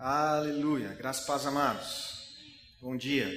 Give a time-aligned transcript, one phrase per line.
[0.00, 0.94] Aleluia.
[0.94, 2.38] Graças paz, amados.
[2.80, 3.28] Bom dia.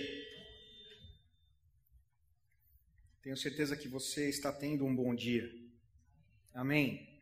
[3.23, 5.51] Tenho certeza que você está tendo um bom dia.
[6.53, 7.19] Amém.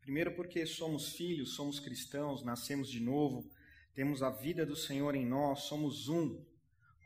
[0.00, 3.44] Primeiro, porque somos filhos, somos cristãos, nascemos de novo,
[3.92, 6.40] temos a vida do Senhor em nós, somos um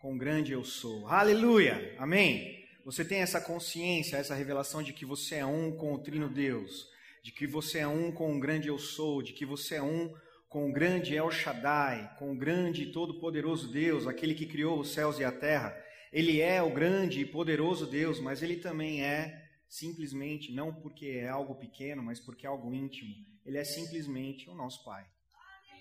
[0.03, 1.09] com o grande eu sou.
[1.09, 1.97] Aleluia.
[1.99, 2.63] Amém.
[2.85, 6.91] Você tem essa consciência, essa revelação de que você é um com o Trino Deus,
[7.23, 10.15] de que você é um com o grande eu sou, de que você é um
[10.53, 14.93] com o grande El Shaddai, com o grande e todo-poderoso Deus, aquele que criou os
[14.93, 15.75] céus e a terra.
[16.13, 21.29] Ele é o grande e poderoso Deus, mas ele também é simplesmente, não porque é
[21.31, 23.15] algo pequeno, mas porque é algo íntimo.
[23.47, 25.07] Ele é simplesmente o nosso Pai.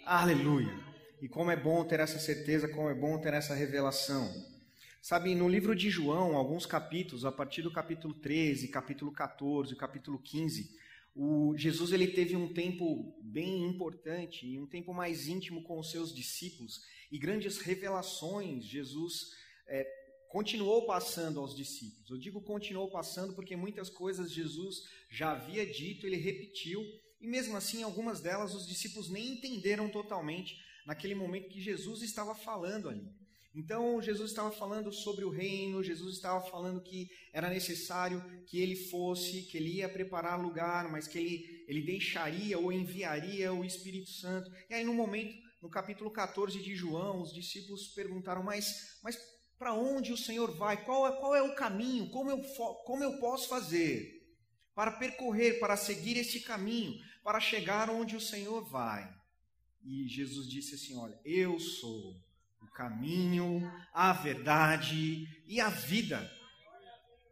[0.05, 0.74] Aleluia!
[1.22, 4.34] E como é bom ter essa certeza, como é bom ter essa revelação.
[5.02, 10.18] Sabe, no livro de João, alguns capítulos, a partir do capítulo 13, capítulo 14, capítulo
[10.18, 10.80] 15,
[11.14, 15.92] o Jesus ele teve um tempo bem importante e um tempo mais íntimo com os
[15.92, 19.32] seus discípulos e grandes revelações Jesus
[19.68, 19.85] é,
[20.30, 22.10] continuou passando aos discípulos.
[22.10, 26.82] Eu digo continuou passando porque muitas coisas Jesus já havia dito, ele repetiu
[27.20, 32.34] e mesmo assim algumas delas os discípulos nem entenderam totalmente naquele momento que Jesus estava
[32.34, 33.21] falando ali.
[33.54, 38.76] Então, Jesus estava falando sobre o reino, Jesus estava falando que era necessário que ele
[38.76, 44.10] fosse, que ele ia preparar lugar, mas que ele, ele deixaria ou enviaria o Espírito
[44.10, 44.49] Santo.
[44.70, 49.18] E aí, no momento, no capítulo 14 de João, os discípulos perguntaram: Mas, mas
[49.60, 50.85] para onde o Senhor vai?
[50.85, 52.10] Qual é, qual é o caminho?
[52.10, 52.41] Como eu,
[52.85, 54.20] como eu posso fazer
[54.74, 59.13] para percorrer, para seguir esse caminho, para chegar onde o Senhor vai?
[59.84, 62.16] E Jesus disse assim: Olha, eu sou
[62.62, 63.62] o caminho,
[63.93, 66.31] a verdade e a vida.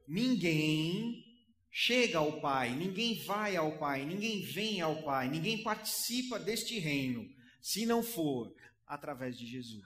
[0.08, 1.24] Ninguém
[1.72, 7.30] chega ao Pai, ninguém vai ao Pai, ninguém vem ao Pai, ninguém participa deste reino,
[7.62, 8.54] se não for
[8.88, 9.86] através de Jesus.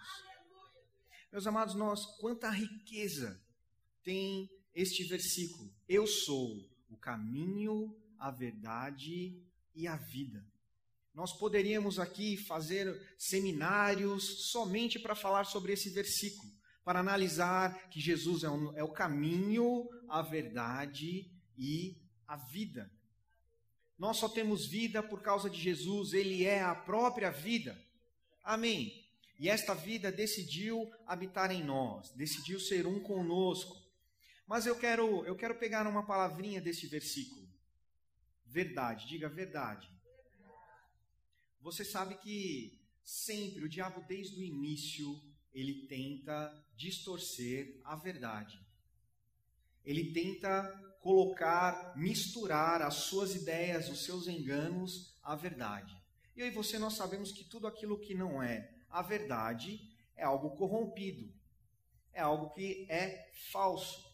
[1.31, 3.41] Meus amados, nós, quanta riqueza
[4.03, 5.73] tem este versículo.
[5.87, 9.35] Eu sou o caminho, a verdade
[9.75, 10.45] e a vida.
[11.13, 16.51] Nós poderíamos aqui fazer seminários somente para falar sobre esse versículo,
[16.83, 22.91] para analisar que Jesus é, um, é o caminho, a verdade e a vida.
[23.97, 27.79] Nós só temos vida por causa de Jesus, Ele é a própria vida.
[28.43, 29.03] Amém.
[29.39, 33.75] E esta vida decidiu habitar em nós, decidiu ser um conosco.
[34.47, 37.47] Mas eu quero, eu quero pegar uma palavrinha desse versículo.
[38.45, 39.92] Verdade, diga verdade.
[41.63, 45.17] Você sabe que sempre o diabo, desde o início,
[45.53, 48.59] ele tenta distorcer a verdade.
[49.85, 50.61] Ele tenta
[50.99, 55.97] colocar, misturar as suas ideias, os seus enganos à verdade.
[56.35, 59.79] E e você nós sabemos que tudo aquilo que não é a verdade
[60.17, 61.33] é algo corrompido,
[62.11, 64.12] é algo que é falso.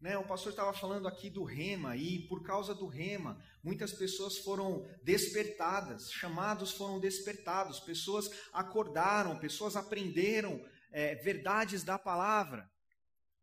[0.00, 0.16] Né?
[0.16, 4.86] O pastor estava falando aqui do rema, e por causa do rema, muitas pessoas foram
[5.02, 12.70] despertadas, chamados foram despertados, pessoas acordaram, pessoas aprenderam é, verdades da palavra.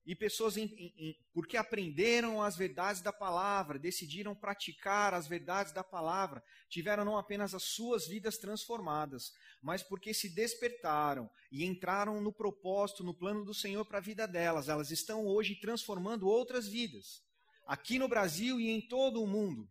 [0.06, 0.66] E pessoas, em,
[0.98, 7.18] em, porque aprenderam as verdades da palavra, decidiram praticar as verdades da palavra, tiveram não
[7.18, 9.34] apenas as suas vidas transformadas,
[9.64, 14.28] mas porque se despertaram e entraram no propósito, no plano do Senhor para a vida
[14.28, 14.70] delas.
[14.70, 17.24] Elas estão hoje transformando outras vidas,
[17.66, 19.68] aqui no Brasil e em todo o mundo.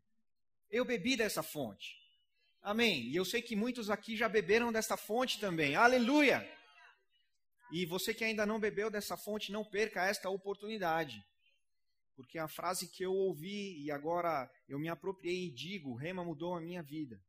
[0.69, 1.97] Eu bebi dessa fonte.
[2.61, 3.03] Amém.
[3.03, 5.77] E eu sei que muitos aqui já beberam dessa fonte também.
[5.77, 6.51] Aleluia!
[7.73, 11.25] E você que ainda não bebeu dessa fonte, não perca esta oportunidade.
[12.15, 16.55] Porque a frase que eu ouvi e agora eu me apropriei e digo, Rema mudou
[16.55, 17.21] a minha vida.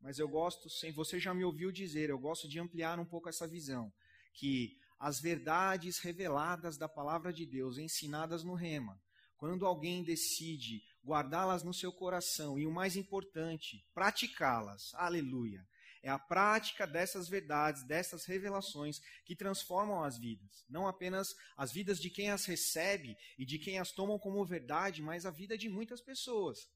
[0.00, 3.28] Mas eu gosto, sem você já me ouviu dizer, eu gosto de ampliar um pouco
[3.28, 3.92] essa visão,
[4.34, 9.00] que as verdades reveladas da palavra de Deus, ensinadas no Rema,
[9.36, 15.66] quando alguém decide guardá-las no seu coração e o mais importante, praticá-las, aleluia,
[16.02, 20.64] é a prática dessas verdades, dessas revelações que transformam as vidas.
[20.68, 25.00] Não apenas as vidas de quem as recebe e de quem as tomam como verdade,
[25.00, 26.68] mas a vida de muitas pessoas.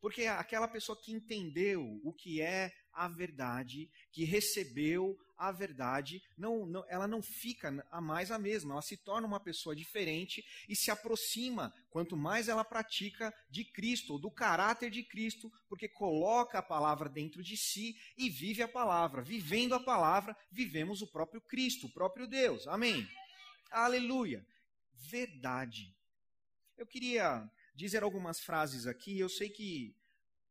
[0.00, 6.66] Porque aquela pessoa que entendeu o que é a verdade, que recebeu a verdade, não,
[6.66, 10.74] não, ela não fica a mais a mesma, ela se torna uma pessoa diferente e
[10.74, 16.58] se aproxima, quanto mais ela pratica de Cristo, ou do caráter de Cristo, porque coloca
[16.58, 19.22] a palavra dentro de si e vive a palavra.
[19.22, 22.66] Vivendo a palavra, vivemos o próprio Cristo, o próprio Deus.
[22.66, 23.08] Amém.
[23.70, 24.44] Aleluia.
[24.92, 25.94] Verdade.
[26.76, 29.94] Eu queria dizer algumas frases aqui, eu sei que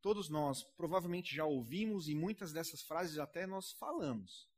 [0.00, 4.48] todos nós provavelmente já ouvimos e muitas dessas frases até nós falamos.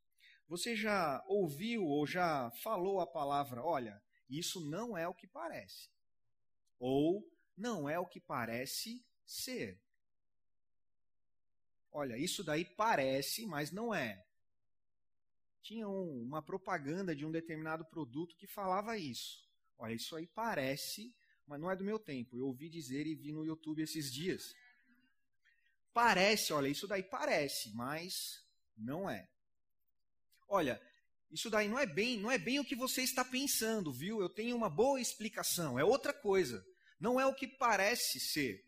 [0.51, 5.89] Você já ouviu ou já falou a palavra, olha, isso não é o que parece.
[6.77, 7.25] Ou
[7.55, 9.81] não é o que parece ser.
[11.89, 14.21] Olha, isso daí parece, mas não é.
[15.61, 19.49] Tinha um, uma propaganda de um determinado produto que falava isso.
[19.77, 21.15] Olha, isso aí parece,
[21.47, 22.37] mas não é do meu tempo.
[22.37, 24.53] Eu ouvi dizer e vi no YouTube esses dias.
[25.93, 28.45] Parece, olha, isso daí parece, mas
[28.75, 29.31] não é.
[30.53, 30.81] Olha,
[31.31, 34.19] isso daí não é bem, não é bem o que você está pensando, viu?
[34.19, 36.61] Eu tenho uma boa explicação, é outra coisa.
[36.99, 38.65] Não é o que parece ser.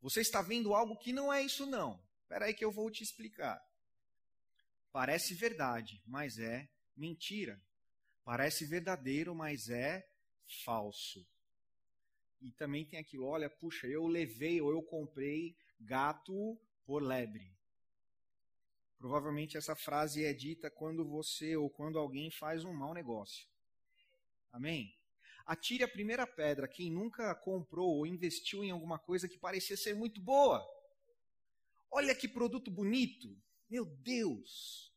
[0.00, 2.02] Você está vendo algo que não é isso não.
[2.22, 3.62] Espera aí que eu vou te explicar.
[4.90, 6.66] Parece verdade, mas é
[6.96, 7.60] mentira.
[8.24, 10.08] Parece verdadeiro, mas é
[10.64, 11.22] falso.
[12.40, 17.55] E também tem aquilo, olha, puxa, eu levei ou eu comprei gato por lebre.
[18.98, 23.46] Provavelmente essa frase é dita quando você ou quando alguém faz um mau negócio.
[24.52, 24.94] Amém?
[25.44, 29.94] Atire a primeira pedra quem nunca comprou ou investiu em alguma coisa que parecia ser
[29.94, 30.66] muito boa.
[31.90, 33.36] Olha que produto bonito.
[33.68, 34.92] Meu Deus.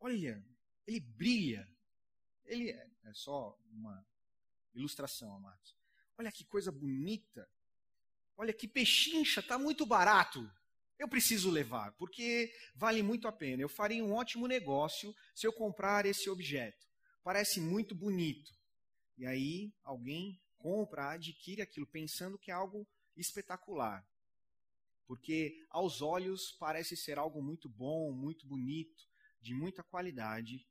[0.00, 0.44] Olha,
[0.86, 1.68] ele brilha.
[2.44, 4.04] Ele é, é só uma
[4.74, 5.76] ilustração, amados.
[6.16, 7.48] Olha que coisa bonita.
[8.36, 10.50] Olha que pechincha, está muito barato.
[10.98, 13.62] Eu preciso levar, porque vale muito a pena.
[13.62, 16.86] Eu faria um ótimo negócio se eu comprar esse objeto.
[17.22, 18.52] Parece muito bonito.
[19.16, 22.86] E aí alguém compra, adquire aquilo, pensando que é algo
[23.16, 24.04] espetacular.
[25.06, 29.08] Porque aos olhos parece ser algo muito bom, muito bonito,
[29.40, 30.66] de muita qualidade,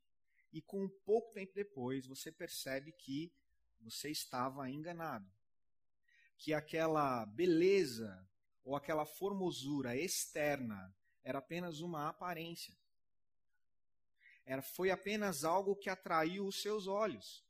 [0.52, 3.32] e com pouco tempo depois você percebe que
[3.80, 5.30] você estava enganado.
[6.38, 8.28] Que aquela beleza
[8.68, 10.94] ou aquela formosura externa
[11.24, 12.76] era apenas uma aparência.
[14.46, 17.46] Era, foi apenas algo que atraiu os seus olhos.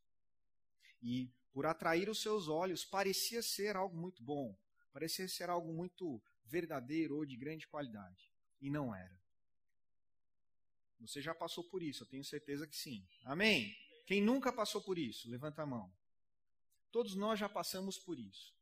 [1.01, 4.55] E por atrair os seus olhos, parecia ser algo muito bom,
[4.93, 8.31] parecia ser algo muito verdadeiro ou de grande qualidade.
[8.61, 9.19] E não era.
[10.99, 13.03] Você já passou por isso, eu tenho certeza que sim.
[13.23, 13.75] Amém?
[14.05, 15.27] Quem nunca passou por isso?
[15.31, 15.91] Levanta a mão.
[16.91, 18.55] Todos nós já passamos por isso.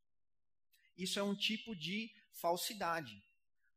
[0.98, 3.24] Isso é um tipo de falsidade,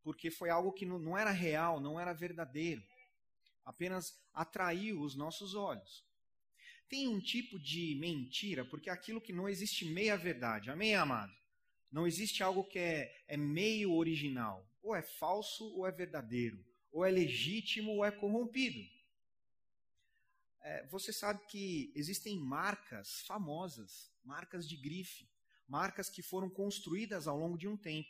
[0.02, 2.82] porque foi algo que não era real, não era verdadeiro,
[3.64, 6.04] apenas atraiu os nossos olhos.
[6.88, 11.32] Tem um tipo de mentira, porque é aquilo que não existe meia verdade, amém, amado?
[11.90, 17.04] Não existe algo que é, é meio original, ou é falso ou é verdadeiro, ou
[17.04, 18.80] é legítimo ou é corrompido.
[20.62, 25.28] É, você sabe que existem marcas famosas, marcas de grife,
[25.66, 28.08] marcas que foram construídas ao longo de um tempo.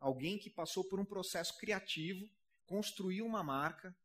[0.00, 2.28] Alguém que passou por um processo criativo,
[2.66, 3.96] construiu uma marca,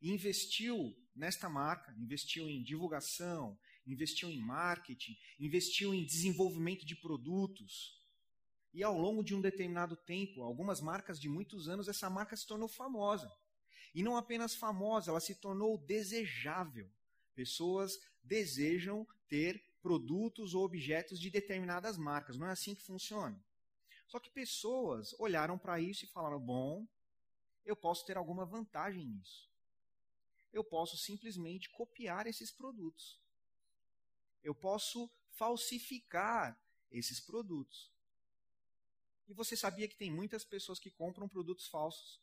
[0.00, 8.02] investiu nesta marca, investiu em divulgação, investiu em marketing, investiu em desenvolvimento de produtos.
[8.72, 12.46] E ao longo de um determinado tempo, algumas marcas de muitos anos, essa marca se
[12.46, 13.30] tornou famosa.
[13.94, 16.90] E não apenas famosa, ela se tornou desejável.
[17.34, 17.92] Pessoas
[18.22, 22.36] desejam ter produtos ou objetos de determinadas marcas.
[22.36, 23.40] Não é assim que funciona.
[24.14, 26.86] Só que pessoas olharam para isso e falaram: bom,
[27.66, 29.50] eu posso ter alguma vantagem nisso.
[30.52, 33.18] Eu posso simplesmente copiar esses produtos.
[34.40, 36.56] Eu posso falsificar
[36.92, 37.90] esses produtos.
[39.26, 42.20] E você sabia que tem muitas pessoas que compram produtos falsos?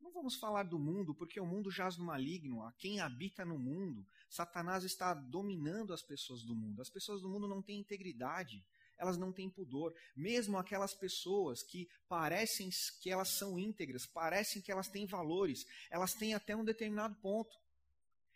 [0.00, 2.62] Não vamos falar do mundo, porque o mundo jaz no maligno.
[2.62, 6.80] A quem habita no mundo, Satanás está dominando as pessoas do mundo.
[6.80, 8.64] As pessoas do mundo não têm integridade,
[8.98, 9.94] elas não têm pudor.
[10.16, 12.70] Mesmo aquelas pessoas que parecem
[13.00, 17.56] que elas são íntegras, parecem que elas têm valores, elas têm até um determinado ponto.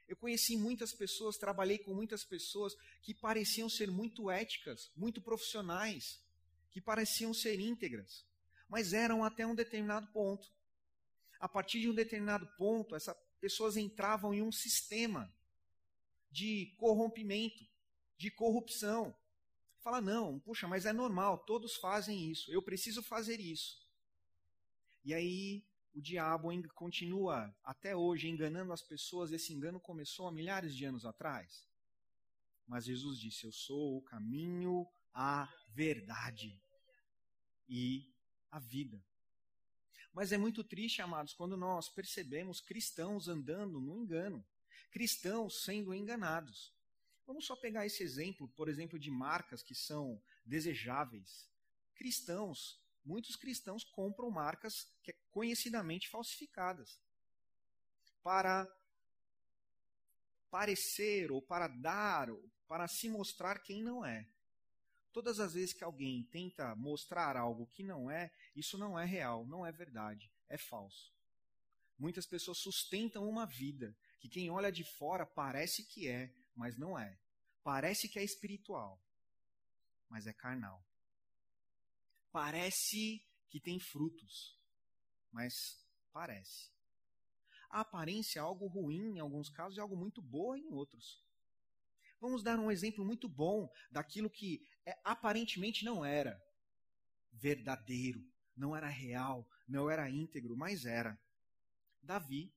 [0.07, 6.19] Eu conheci muitas pessoas, trabalhei com muitas pessoas que pareciam ser muito éticas, muito profissionais,
[6.71, 8.25] que pareciam ser íntegras,
[8.69, 10.49] mas eram até um determinado ponto
[11.41, 15.33] a partir de um determinado ponto, essas pessoas entravam em um sistema
[16.31, 17.65] de corrompimento,
[18.17, 19.15] de corrupção.
[19.81, 23.87] Fala, não, puxa, mas é normal, todos fazem isso, eu preciso fazer isso.
[25.05, 30.77] E aí o diabo continua até hoje enganando as pessoas, esse engano começou há milhares
[30.77, 31.67] de anos atrás.
[32.67, 36.61] Mas Jesus disse: Eu sou o caminho, a verdade
[37.69, 38.13] e
[38.51, 39.03] a vida.
[40.13, 44.45] Mas é muito triste, amados, quando nós percebemos cristãos andando no engano,
[44.91, 46.73] cristãos sendo enganados.
[47.29, 51.49] Vamos só pegar esse exemplo, por exemplo, de marcas que são desejáveis.
[51.95, 57.01] Cristãos muitos cristãos compram marcas que é conhecidamente falsificadas
[58.23, 58.71] para
[60.51, 64.29] parecer ou para dar ou para se mostrar quem não é.
[65.11, 69.47] Todas as vezes que alguém tenta mostrar algo que não é, isso não é real,
[69.47, 71.11] não é verdade, é falso.
[71.99, 76.99] Muitas pessoas sustentam uma vida que quem olha de fora parece que é, mas não
[76.99, 77.17] é.
[77.63, 79.01] Parece que é espiritual,
[80.11, 80.85] mas é carnal.
[82.33, 84.59] Parece que tem frutos,
[85.31, 85.81] mas
[86.13, 86.71] parece.
[87.71, 91.23] A aparência é algo ruim em alguns casos e algo muito bom em outros.
[92.21, 96.43] Vamos dar um exemplo muito bom daquilo que é, aparentemente não era
[97.33, 101.17] verdadeiro, não era real, não era íntegro, mas era.
[102.03, 102.53] Davi.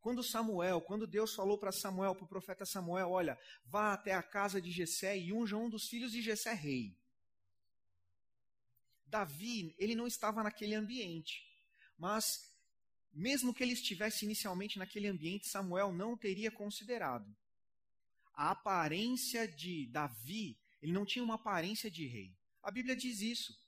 [0.00, 4.22] Quando Samuel, quando Deus falou para Samuel, para o profeta Samuel, olha, vá até a
[4.22, 6.96] casa de Jessé e unja um dos filhos de Jessé rei.
[9.06, 11.44] Davi, ele não estava naquele ambiente,
[11.98, 12.50] mas
[13.12, 17.26] mesmo que ele estivesse inicialmente naquele ambiente, Samuel não teria considerado.
[18.32, 22.32] A aparência de Davi, ele não tinha uma aparência de rei.
[22.62, 23.58] A Bíblia diz isso.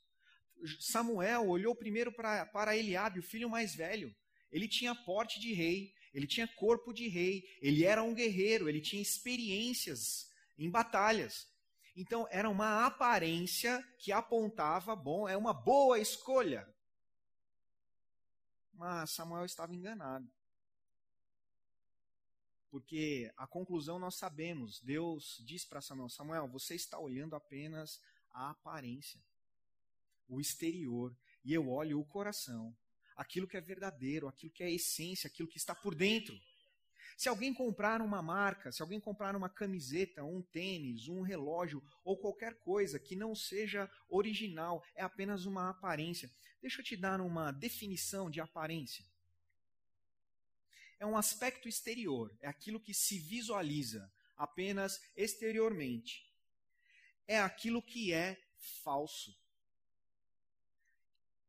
[0.80, 4.14] Samuel olhou primeiro para, Eliabe, o filho mais velho.
[4.50, 8.80] Ele tinha porte de rei, ele tinha corpo de rei, ele era um guerreiro, ele
[8.80, 11.48] tinha experiências em batalhas.
[11.96, 16.68] Então era uma aparência que apontava, bom, é uma boa escolha.
[18.72, 20.30] Mas Samuel estava enganado.
[22.70, 24.80] Porque a conclusão nós sabemos.
[24.80, 28.00] Deus diz para Samuel: Samuel, você está olhando apenas
[28.32, 29.20] a aparência,
[30.26, 31.14] o exterior,
[31.44, 32.74] e eu olho o coração,
[33.16, 36.38] aquilo que é verdadeiro, aquilo que é essência, aquilo que está por dentro.
[37.16, 42.16] Se alguém comprar uma marca, se alguém comprar uma camiseta, um tênis, um relógio ou
[42.16, 46.30] qualquer coisa que não seja original, é apenas uma aparência.
[46.60, 49.04] Deixa eu te dar uma definição de aparência.
[50.98, 56.28] É um aspecto exterior, é aquilo que se visualiza apenas exteriormente.
[57.26, 58.40] É aquilo que é
[58.84, 59.36] falso.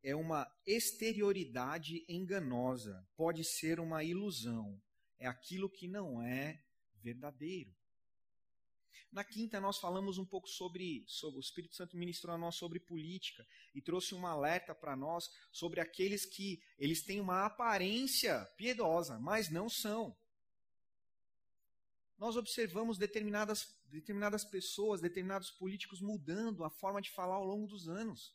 [0.03, 4.79] É uma exterioridade enganosa, pode ser uma ilusão.
[5.17, 6.61] É aquilo que não é
[7.01, 7.73] verdadeiro.
[9.13, 12.79] Na quinta, nós falamos um pouco sobre, sobre, o Espírito Santo ministrou a nós sobre
[12.79, 19.19] política e trouxe um alerta para nós sobre aqueles que eles têm uma aparência piedosa,
[19.19, 20.17] mas não são.
[22.17, 27.87] Nós observamos determinadas, determinadas pessoas, determinados políticos mudando a forma de falar ao longo dos
[27.87, 28.33] anos.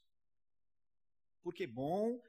[1.48, 2.20] Porque, bom,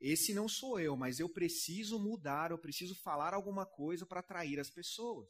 [0.00, 4.60] esse não sou eu, mas eu preciso mudar, eu preciso falar alguma coisa para atrair
[4.60, 5.28] as pessoas.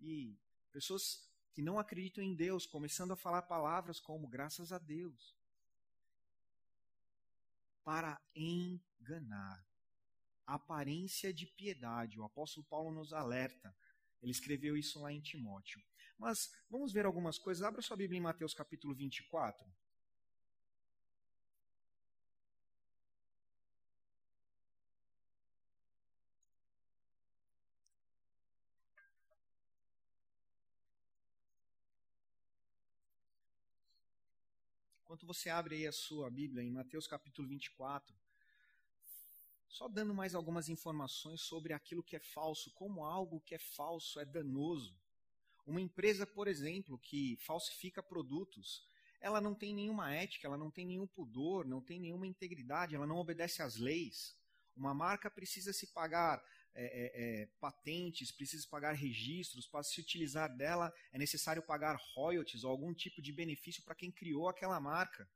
[0.00, 0.38] E
[0.72, 5.34] Pessoas que não acreditam em Deus, começando a falar palavras como graças a Deus.
[7.82, 9.64] Para enganar.
[10.46, 12.20] Aparência de piedade.
[12.20, 13.74] O apóstolo Paulo nos alerta.
[14.22, 15.82] Ele escreveu isso lá em Timóteo.
[16.16, 17.64] Mas vamos ver algumas coisas.
[17.64, 19.66] Abra sua Bíblia em Mateus capítulo 24.
[35.10, 38.14] Enquanto você abre aí a sua Bíblia em Mateus capítulo 24,
[39.66, 44.20] só dando mais algumas informações sobre aquilo que é falso, como algo que é falso
[44.20, 44.96] é danoso.
[45.66, 48.86] Uma empresa, por exemplo, que falsifica produtos,
[49.20, 53.04] ela não tem nenhuma ética, ela não tem nenhum pudor, não tem nenhuma integridade, ela
[53.04, 54.38] não obedece às leis.
[54.80, 56.42] Uma marca precisa se pagar
[56.74, 62.64] é, é, é, patentes, precisa pagar registros, para se utilizar dela é necessário pagar royalties
[62.64, 65.28] ou algum tipo de benefício para quem criou aquela marca.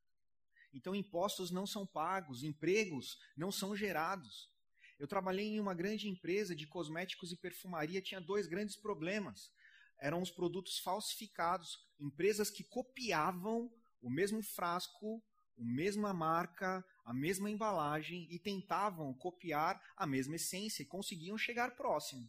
[0.72, 4.50] Então impostos não são pagos, empregos não são gerados.
[4.98, 9.52] Eu trabalhei em uma grande empresa de cosméticos e perfumaria, tinha dois grandes problemas.
[10.00, 13.70] Eram os produtos falsificados, empresas que copiavam
[14.00, 15.22] o mesmo frasco,
[15.58, 21.76] a mesma marca, a mesma embalagem e tentavam copiar a mesma essência e conseguiam chegar
[21.76, 22.28] próximo.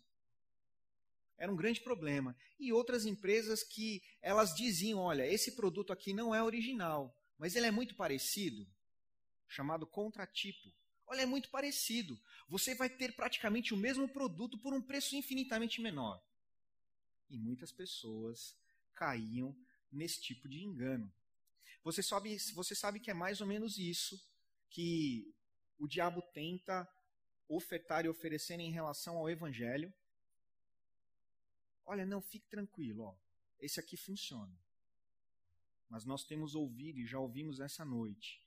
[1.37, 2.35] Era um grande problema.
[2.59, 7.65] E outras empresas que elas diziam: olha, esse produto aqui não é original, mas ele
[7.65, 8.65] é muito parecido,
[9.47, 10.71] chamado contratipo.
[11.07, 12.19] Olha, é muito parecido.
[12.47, 16.21] Você vai ter praticamente o mesmo produto por um preço infinitamente menor.
[17.29, 18.55] E muitas pessoas
[18.93, 19.55] caíam
[19.91, 21.11] nesse tipo de engano.
[21.85, 24.19] Você sabe, você sabe que é mais ou menos isso
[24.71, 25.31] que
[25.77, 26.85] o diabo tenta
[27.47, 29.93] ofertar e oferecer em relação ao evangelho.
[31.85, 33.15] Olha, não, fique tranquilo, ó.
[33.59, 34.51] Esse aqui funciona.
[35.87, 38.44] mas nós temos ouvido e já ouvimos essa noite.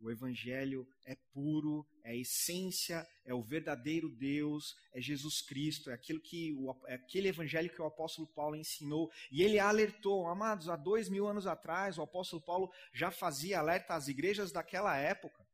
[0.00, 5.94] O Evangelho é puro, é a essência, é o verdadeiro Deus, é Jesus Cristo, é,
[5.94, 9.10] aquilo que o, é aquele Evangelho que o apóstolo Paulo ensinou.
[9.30, 13.94] E ele alertou, amados, há dois mil anos atrás, o apóstolo Paulo já fazia alerta
[13.94, 15.44] às igrejas daquela época.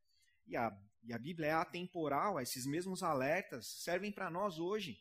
[0.45, 0.71] E a,
[1.03, 4.99] e a Bíblia é atemporal, esses mesmos alertas servem para nós hoje.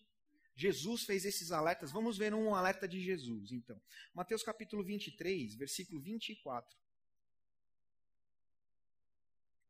[0.57, 1.91] Jesus fez esses alertas.
[1.91, 3.81] Vamos ver um alerta de Jesus, então.
[4.15, 6.84] Mateus capítulo 23, versículo 24.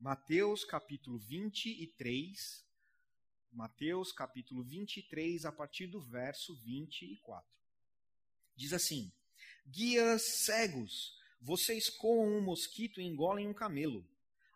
[0.04, 2.62] Mateus capítulo 23.
[3.50, 7.42] Mateus capítulo 23, a partir do verso 24.
[8.54, 9.10] Diz assim:
[9.66, 14.06] Guias cegos, vocês coam um mosquito e engolem um camelo.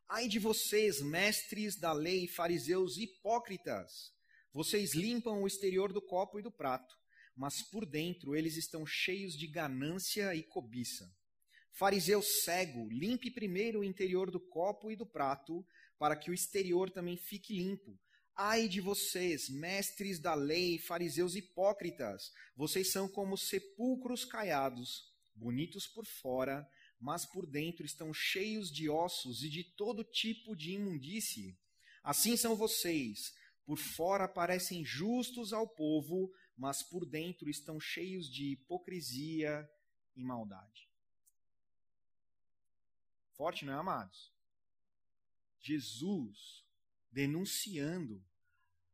[0.06, 4.12] Ai de vocês, mestres da lei, fariseus hipócritas!
[4.52, 6.94] Vocês limpam o exterior do copo e do prato,
[7.34, 11.10] mas por dentro eles estão cheios de ganância e cobiça.
[11.72, 15.64] Fariseu cego, limpe primeiro o interior do copo e do prato,
[15.98, 17.98] para que o exterior também fique limpo.
[18.34, 22.32] Ai de vocês, mestres da lei, fariseus hipócritas!
[22.56, 26.68] Vocês são como sepulcros caiados, bonitos por fora,
[27.00, 31.56] mas por dentro estão cheios de ossos e de todo tipo de imundície.
[32.02, 33.34] Assim são vocês
[33.68, 39.68] por fora parecem justos ao povo, mas por dentro estão cheios de hipocrisia
[40.16, 40.87] e maldade.
[43.38, 44.32] Forte, não é, amados?
[45.60, 46.64] Jesus
[47.12, 48.20] denunciando,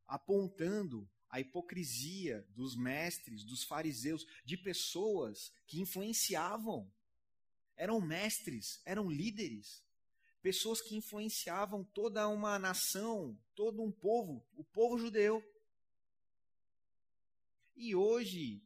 [0.07, 6.87] apontando a hipocrisia dos mestres, dos fariseus, de pessoas que influenciavam.
[7.75, 9.83] Eram mestres, eram líderes,
[10.43, 15.43] pessoas que influenciavam toda uma nação, todo um povo, o povo judeu.
[17.75, 18.61] E hoje,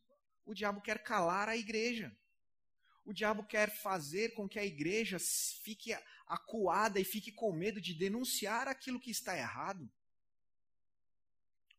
[0.46, 2.14] o diabo quer calar a igreja.
[3.06, 5.18] O diabo quer fazer com que a igreja
[5.64, 5.94] fique
[6.28, 9.90] acuada e fique com medo de denunciar aquilo que está errado.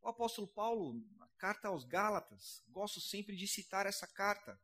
[0.03, 4.59] O apóstolo Paulo, na carta aos Gálatas, gosto sempre de citar essa carta.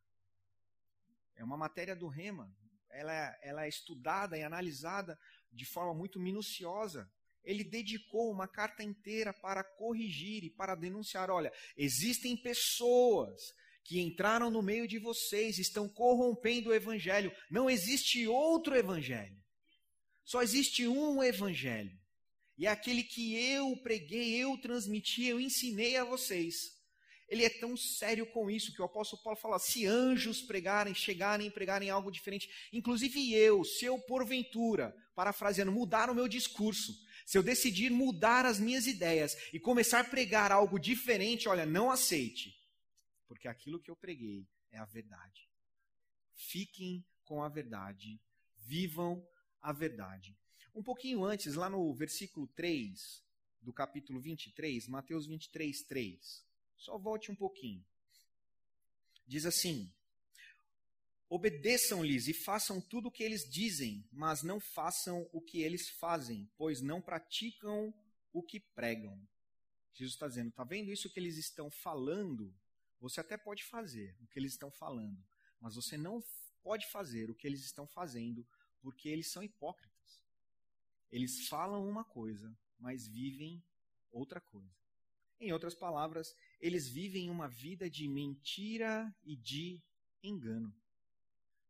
[1.37, 2.51] É uma matéria do Rema,
[2.91, 5.19] ela, é, ela é estudada e analisada
[5.53, 7.11] de forma muito minuciosa.
[7.45, 13.55] Ele dedicou uma carta inteira para corrigir e para denunciar: olha, existem pessoas
[13.87, 17.33] que entraram no meio de vocês, estão corrompendo o evangelho.
[17.51, 19.37] Não existe outro evangelho.
[20.25, 21.97] Só existe um evangelho.
[22.59, 26.55] E é aquele que eu preguei, eu transmiti, eu ensinei a vocês.
[27.29, 31.49] Ele é tão sério com isso que o apóstolo Paulo fala: se anjos pregarem, chegarem
[31.49, 36.93] e pregarem algo diferente, inclusive eu, se eu porventura, parafraseando, mudar o meu discurso,
[37.27, 41.91] se eu decidir mudar as minhas ideias e começar a pregar algo diferente, olha, não
[41.91, 42.56] aceite,
[43.27, 45.49] porque aquilo que eu preguei é a verdade.
[46.35, 48.21] Fiquem com a verdade,
[48.57, 49.27] vivam
[49.61, 50.37] a verdade.
[50.75, 53.25] Um pouquinho antes, lá no versículo 3
[53.63, 56.45] do capítulo 23, Mateus 23, 3.
[56.77, 57.85] Só volte um pouquinho.
[59.27, 59.91] Diz assim:
[61.29, 66.49] Obedeçam-lhes e façam tudo o que eles dizem, mas não façam o que eles fazem,
[66.57, 67.93] pois não praticam
[68.33, 69.19] o que pregam.
[69.95, 72.55] Jesus está dizendo: está vendo isso que eles estão falando?
[73.01, 75.23] Você até pode fazer o que eles estão falando,
[75.61, 76.23] mas você não
[76.63, 78.47] pode fazer o que eles estão fazendo,
[78.81, 80.21] porque eles são hipócritas.
[81.11, 83.63] Eles falam uma coisa, mas vivem
[84.11, 84.75] outra coisa.
[85.39, 89.81] Em outras palavras, eles vivem uma vida de mentira e de
[90.23, 90.75] engano.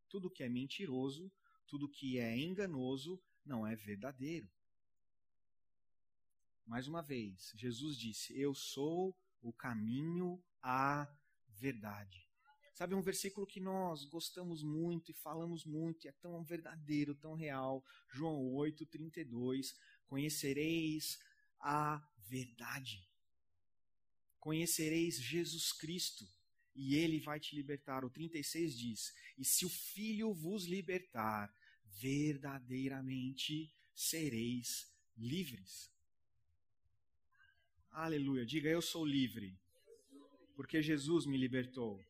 [0.08, 1.30] Tudo que é mentiroso,
[1.66, 4.48] tudo que é enganoso, não é verdadeiro.
[6.64, 11.08] Mais uma vez, Jesus disse: Eu sou o caminho à
[11.48, 12.26] verdade.
[12.74, 17.34] Sabe, um versículo que nós gostamos muito e falamos muito, e é tão verdadeiro, tão
[17.34, 17.84] real.
[18.12, 19.74] João 8, 32.
[20.06, 21.18] Conhecereis
[21.60, 23.06] a verdade
[24.46, 26.24] conhecereis Jesus Cristo
[26.72, 28.04] e ele vai te libertar.
[28.04, 31.52] O 36 diz: E se o Filho vos libertar,
[32.00, 35.90] verdadeiramente sereis livres.
[37.90, 38.46] Aleluia.
[38.46, 39.58] Diga: Eu sou livre,
[40.56, 42.02] porque Jesus me libertou.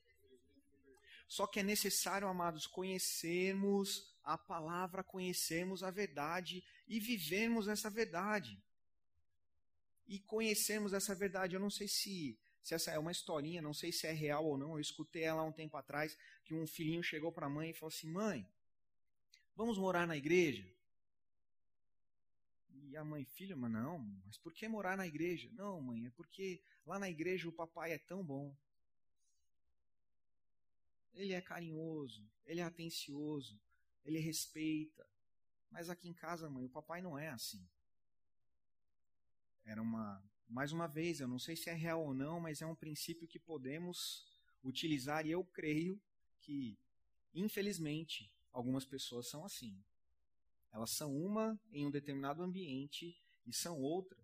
[1.28, 8.62] Só que é necessário, amados, conhecermos a palavra, conhecermos a verdade e vivermos essa verdade
[10.06, 11.56] e conhecermos essa verdade.
[11.56, 14.56] Eu não sei se, se essa é uma historinha, não sei se é real ou
[14.56, 14.74] não.
[14.74, 17.92] Eu escutei ela um tempo atrás que um filhinho chegou para a mãe e falou
[17.92, 18.48] assim: Mãe,
[19.56, 20.64] vamos morar na igreja?
[22.96, 25.50] A mãe, filho, mas não, mas por que morar na igreja?
[25.52, 28.56] Não, mãe, é porque lá na igreja o papai é tão bom.
[31.12, 33.61] Ele é carinhoso, ele é atencioso,
[34.04, 35.06] ele respeita.
[35.70, 37.62] Mas aqui em casa, mãe, o papai não é assim.
[39.64, 40.22] Era uma.
[40.48, 43.26] Mais uma vez, eu não sei se é real ou não, mas é um princípio
[43.26, 44.24] que podemos
[44.62, 46.00] utilizar e eu creio
[46.40, 46.78] que,
[47.35, 49.76] infelizmente, algumas pessoas são assim.
[50.76, 54.20] Elas são uma em um determinado ambiente e são outras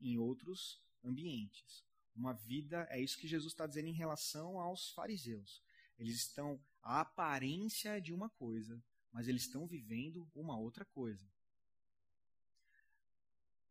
[0.00, 1.84] em outros ambientes.
[2.16, 5.62] Uma vida, é isso que Jesus está dizendo em relação aos fariseus.
[5.98, 11.30] Eles estão a aparência de uma coisa, mas eles estão vivendo uma outra coisa.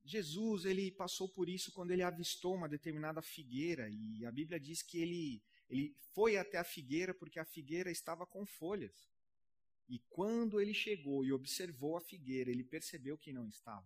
[0.06, 4.84] Jesus, ele passou por isso quando ele avistou uma determinada figueira, e a Bíblia diz
[4.84, 9.12] que ele, ele foi até a figueira porque a figueira estava com folhas.
[9.88, 13.86] E quando ele chegou e observou a figueira, ele percebeu que não estava.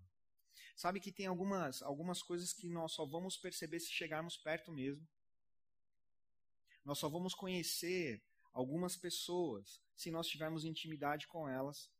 [0.75, 5.07] Sabe que tem algumas, algumas coisas que nós só vamos perceber se chegarmos perto mesmo.
[6.85, 11.91] Nós só vamos conhecer algumas pessoas se nós tivermos intimidade com elas.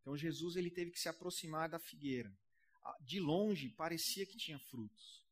[0.00, 2.32] Então Jesus ele teve que se aproximar da figueira.
[3.00, 5.24] De longe parecia que tinha frutos,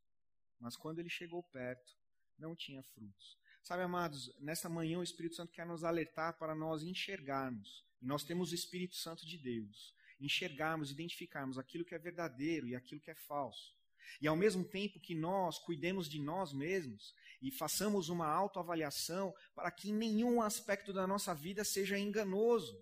[0.59, 1.95] mas quando ele chegou perto,
[2.38, 3.38] não tinha frutos.
[3.62, 7.85] Sabe, amados, nessa manhã o Espírito Santo quer nos alertar para nós enxergarmos.
[8.01, 12.77] E nós temos o Espírito Santo de Deus enxergarmos, identificarmos aquilo que é verdadeiro e
[12.77, 13.75] aquilo que é falso.
[14.20, 19.70] E ao mesmo tempo que nós cuidemos de nós mesmos e façamos uma autoavaliação para
[19.70, 22.81] que nenhum aspecto da nossa vida seja enganoso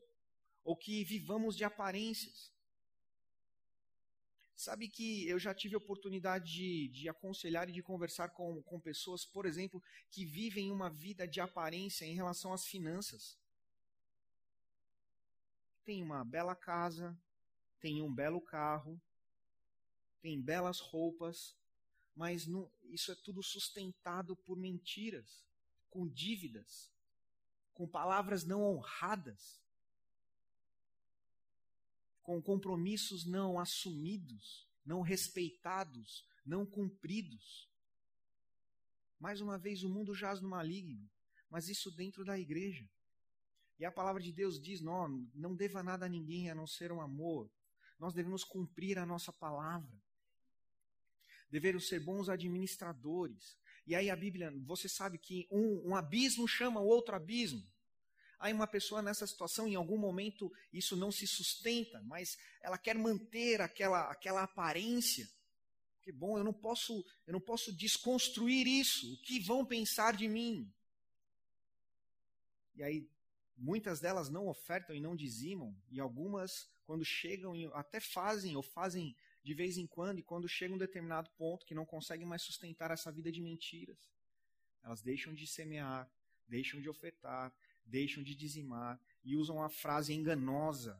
[0.64, 2.50] ou que vivamos de aparências.
[4.61, 8.79] Sabe que eu já tive a oportunidade de, de aconselhar e de conversar com, com
[8.79, 13.38] pessoas, por exemplo, que vivem uma vida de aparência em relação às finanças.
[15.83, 17.18] Tem uma bela casa,
[17.81, 19.01] tem um belo carro,
[20.20, 21.57] tem belas roupas,
[22.14, 25.42] mas não, isso é tudo sustentado por mentiras,
[25.88, 26.92] com dívidas,
[27.73, 29.59] com palavras não honradas,
[32.30, 37.68] com compromissos não assumidos, não respeitados, não cumpridos.
[39.18, 41.10] Mais uma vez, o mundo jaz no maligno,
[41.50, 42.88] mas isso dentro da igreja.
[43.80, 46.92] E a palavra de Deus diz: não, não deva nada a ninguém a não ser
[46.92, 47.50] um amor,
[47.98, 50.00] nós devemos cumprir a nossa palavra.
[51.50, 53.58] Devemos ser bons administradores.
[53.88, 57.66] E aí a Bíblia, você sabe que um, um abismo chama o outro abismo.
[58.40, 62.96] Aí uma pessoa nessa situação, em algum momento, isso não se sustenta, mas ela quer
[62.96, 65.29] manter aquela, aquela aparência.
[66.00, 69.12] Que bom, eu não posso, eu não posso desconstruir isso.
[69.12, 70.72] O que vão pensar de mim?
[72.74, 73.07] E aí
[73.61, 79.14] muitas delas não ofertam e não dizimam, e algumas quando chegam, até fazem ou fazem
[79.44, 82.90] de vez em quando, e quando chega um determinado ponto que não conseguem mais sustentar
[82.90, 84.11] essa vida de mentiras,
[84.83, 86.11] elas deixam de semear,
[86.48, 90.98] deixam de ofertar, deixam de dizimar e usam a frase enganosa.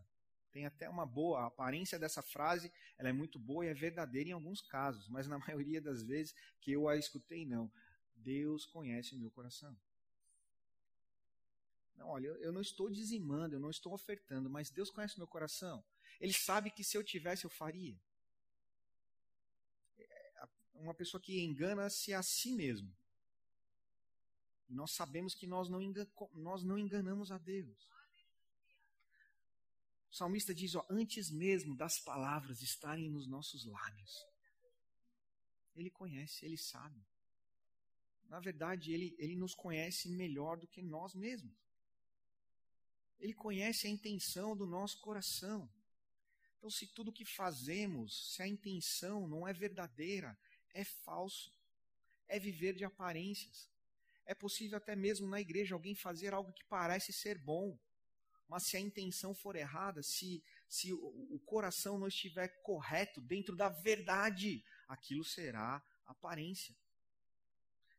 [0.53, 4.31] Tem até uma boa, a aparência dessa frase, ela é muito boa e é verdadeira
[4.31, 7.71] em alguns casos, mas na maioria das vezes que eu a escutei, não.
[8.17, 9.77] Deus conhece o meu coração.
[11.97, 15.85] Não, olha, eu não estou dizimando, eu não estou ofertando, mas Deus conhece meu coração.
[16.21, 17.97] Ele sabe que se eu tivesse, eu faria.
[19.99, 22.91] É, uma pessoa que engana-se a si mesmo.
[24.71, 25.81] E nós sabemos que nós não,
[26.33, 27.89] nós não enganamos a Deus.
[30.09, 34.25] O salmista diz: ó, antes mesmo das palavras estarem nos nossos lábios.
[35.75, 37.05] Ele conhece, ele sabe.
[38.29, 41.53] Na verdade, ele, ele nos conhece melhor do que nós mesmos.
[43.19, 45.69] Ele conhece a intenção do nosso coração.
[46.59, 50.39] Então, se tudo que fazemos, se a intenção não é verdadeira,
[50.73, 51.53] é falso,
[52.29, 53.69] é viver de aparências.
[54.27, 57.79] É possível até mesmo na igreja alguém fazer algo que parece ser bom,
[58.49, 63.69] mas se a intenção for errada, se, se o, coração não estiver correto dentro da
[63.69, 66.75] verdade, aquilo será aparência.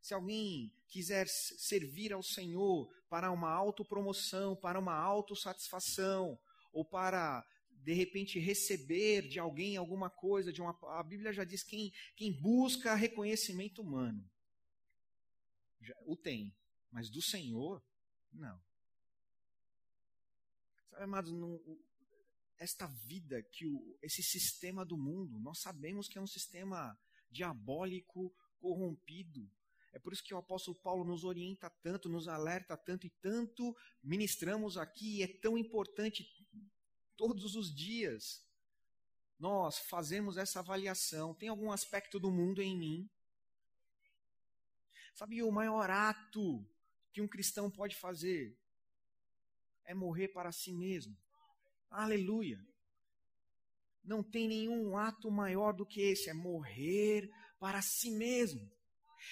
[0.02, 6.40] Se alguém quiser servir ao Senhor para uma autopromoção, para uma autossatisfação,
[6.74, 11.64] ou para, de repente, receber de alguém alguma coisa, de uma, a Bíblia já diz
[11.64, 14.31] quem, quem busca reconhecimento humano.
[15.82, 16.56] Já, o tem,
[16.92, 17.84] mas do Senhor,
[18.32, 18.62] não.
[20.90, 21.60] Sabe, amados, não,
[22.58, 26.98] esta vida, que o, esse sistema do mundo, nós sabemos que é um sistema
[27.30, 29.50] diabólico, corrompido,
[29.94, 33.76] é por isso que o apóstolo Paulo nos orienta tanto, nos alerta tanto e tanto
[34.02, 36.26] ministramos aqui, e é tão importante
[37.18, 38.46] todos os dias
[39.38, 41.34] nós fazemos essa avaliação.
[41.34, 43.10] Tem algum aspecto do mundo em mim?
[45.14, 46.66] Sabe, o maior ato
[47.12, 48.58] que um cristão pode fazer
[49.86, 51.18] é morrer para si mesmo.
[51.90, 52.60] Aleluia.
[54.04, 58.72] Não tem nenhum ato maior do que esse, é morrer para si mesmo.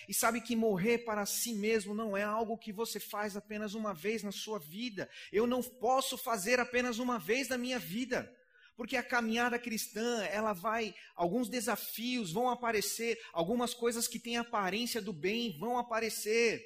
[0.07, 3.93] E sabe que morrer para si mesmo não é algo que você faz apenas uma
[3.93, 5.09] vez na sua vida.
[5.31, 8.31] Eu não posso fazer apenas uma vez na minha vida.
[8.79, 15.01] Porque a caminhada cristã, ela vai, alguns desafios vão aparecer, algumas coisas que têm aparência
[15.01, 16.65] do bem vão aparecer.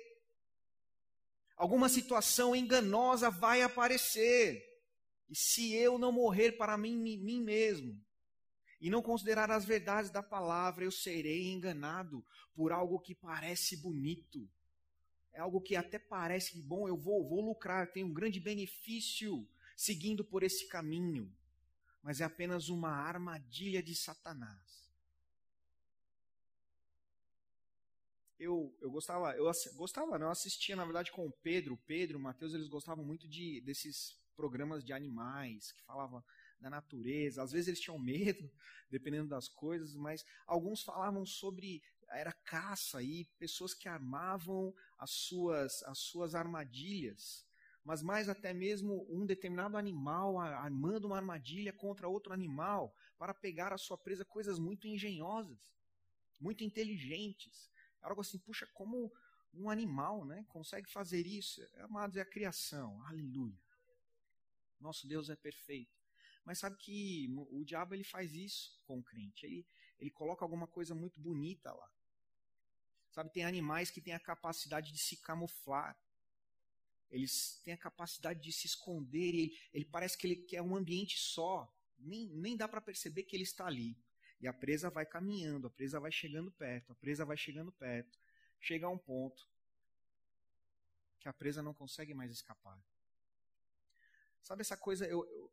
[1.57, 4.63] Alguma situação enganosa vai aparecer.
[5.27, 7.99] E se eu não morrer para mim, mim mesmo,
[8.79, 12.23] e não considerar as verdades da palavra, eu serei enganado
[12.53, 14.47] por algo que parece bonito.
[15.33, 20.23] É algo que até parece bom, eu vou, vou lucrar, tenho um grande benefício seguindo
[20.23, 21.35] por esse caminho
[22.03, 24.83] mas é apenas uma armadilha de Satanás.
[28.37, 32.21] Eu, eu gostava, eu gostava, não, eu assistia na verdade com o Pedro, Pedro, o
[32.21, 36.21] Mateus, eles gostavam muito de desses programas de animais que falavam
[36.59, 37.41] da natureza.
[37.41, 38.51] Às vezes eles tinham medo,
[38.91, 45.81] dependendo das coisas, mas alguns falavam sobre era caça e pessoas que armavam as suas
[45.83, 47.47] as suas armadilhas
[47.83, 53.73] mas mais até mesmo um determinado animal armando uma armadilha contra outro animal para pegar
[53.73, 55.71] a sua presa, coisas muito engenhosas,
[56.39, 57.69] muito inteligentes.
[58.01, 59.11] Algo assim, puxa, como
[59.53, 61.61] um animal né, consegue fazer isso?
[61.79, 63.59] Amados, é a criação, aleluia.
[64.79, 65.91] Nosso Deus é perfeito.
[66.45, 69.45] Mas sabe que o diabo ele faz isso com o crente.
[69.45, 69.65] Ele,
[69.99, 71.89] ele coloca alguma coisa muito bonita lá.
[73.11, 75.97] Sabe, tem animais que têm a capacidade de se camuflar
[77.13, 81.19] eles têm a capacidade de se esconder, ele, ele parece que ele quer um ambiente
[81.19, 83.95] só, nem, nem dá para perceber que ele está ali.
[84.41, 88.19] E a presa vai caminhando, a presa vai chegando perto, a presa vai chegando perto,
[88.59, 89.47] chega a um ponto
[91.19, 92.77] que a presa não consegue mais escapar.
[94.41, 95.05] Sabe essa coisa?
[95.05, 95.51] Eu, eu,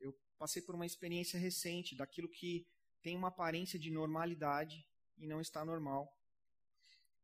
[0.00, 2.66] eu passei por uma experiência recente daquilo que
[3.02, 4.86] tem uma aparência de normalidade
[5.18, 6.16] e não está normal.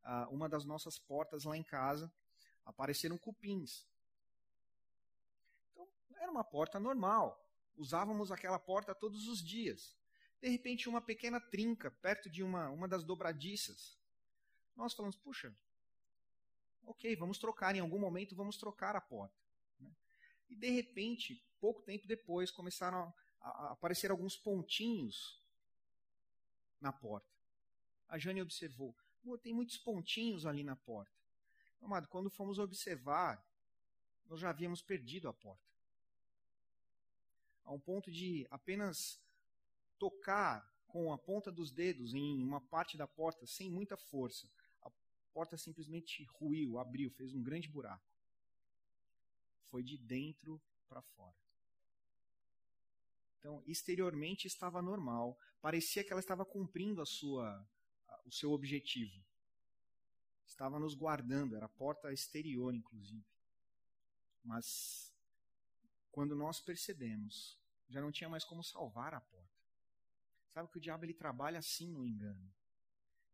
[0.03, 2.11] Ah, uma das nossas portas lá em casa
[2.67, 3.87] apareceram cupins.
[5.71, 7.43] Então, era uma porta normal.
[7.77, 9.95] Usávamos aquela porta todos os dias.
[10.41, 13.97] De repente, uma pequena trinca perto de uma, uma das dobradiças.
[14.75, 15.55] Nós falamos, puxa,
[16.85, 19.35] ok, vamos trocar, em algum momento vamos trocar a porta.
[19.79, 19.89] Né?
[20.49, 25.41] E de repente, pouco tempo depois, começaram a, a aparecer alguns pontinhos
[26.79, 27.27] na porta.
[28.07, 28.95] A Jane observou,
[29.41, 31.16] tem muitos pontinhos ali na porta.
[31.81, 33.43] Amado, quando fomos observar,
[34.29, 35.63] nós já havíamos perdido a porta.
[37.63, 39.19] A um ponto de apenas
[39.97, 44.49] tocar com a ponta dos dedos em uma parte da porta sem muita força,
[44.81, 44.89] a
[45.33, 48.05] porta simplesmente ruiu, abriu, fez um grande buraco.
[49.69, 51.35] Foi de dentro para fora.
[53.39, 57.65] Então, exteriormente estava normal, parecia que ela estava cumprindo a sua,
[58.25, 59.23] o seu objetivo
[60.47, 63.25] estava nos guardando, era a porta exterior, inclusive.
[64.43, 65.13] Mas
[66.11, 69.47] quando nós percebemos, já não tinha mais como salvar a porta.
[70.49, 72.51] Sabe que o diabo ele trabalha assim no engano.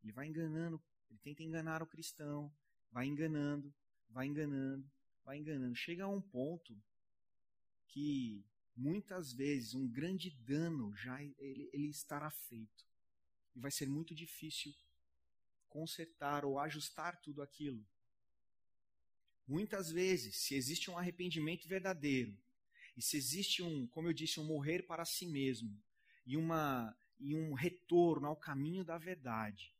[0.04, 2.52] Ele vai enganando, ele tenta enganar o cristão,
[2.92, 3.74] vai enganando,
[4.10, 4.86] vai enganando,
[5.24, 5.76] vai enganando.
[5.76, 6.76] Chega a um ponto
[7.88, 8.44] que
[8.76, 12.86] muitas vezes um grande dano já ele, ele estará feito.
[13.56, 14.74] E vai ser muito difícil
[15.74, 17.84] consertar ou ajustar tudo aquilo.
[19.48, 22.38] Muitas vezes, se existe um arrependimento verdadeiro,
[22.96, 25.76] e se existe um, como eu disse, um morrer para si mesmo,
[26.28, 29.74] e, uma, e um retorno ao caminho da verdade,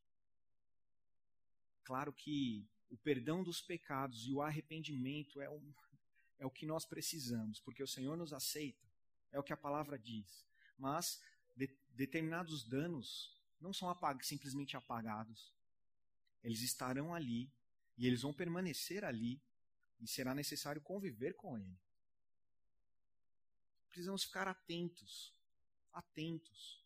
[1.84, 5.72] claro que o perdão dos pecados e o arrependimento é, um,
[6.40, 8.84] é o que nós precisamos, porque o Senhor nos aceita,
[9.30, 10.44] é o que a palavra diz.
[10.76, 11.22] Mas
[11.56, 15.54] de, determinados danos não são apag simplesmente apagados.
[16.44, 17.50] Eles estarão ali
[17.96, 19.42] e eles vão permanecer ali
[20.00, 21.78] e será necessário conviver com ele.
[23.88, 25.32] Precisamos ficar atentos,
[25.92, 26.84] atentos,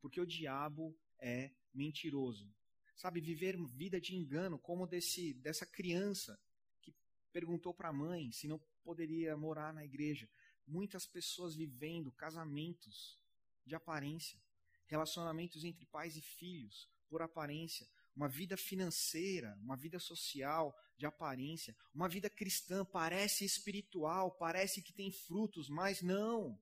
[0.00, 2.48] porque o diabo é mentiroso.
[2.94, 6.38] Sabe, viver vida de engano, como desse, dessa criança
[6.80, 6.94] que
[7.32, 10.28] perguntou para a mãe se não poderia morar na igreja.
[10.66, 13.18] Muitas pessoas vivendo casamentos
[13.64, 14.38] de aparência,
[14.86, 17.86] relacionamentos entre pais e filhos por aparência,
[18.16, 24.92] uma vida financeira, uma vida social de aparência, uma vida cristã parece espiritual, parece que
[24.92, 26.58] tem frutos, mas não.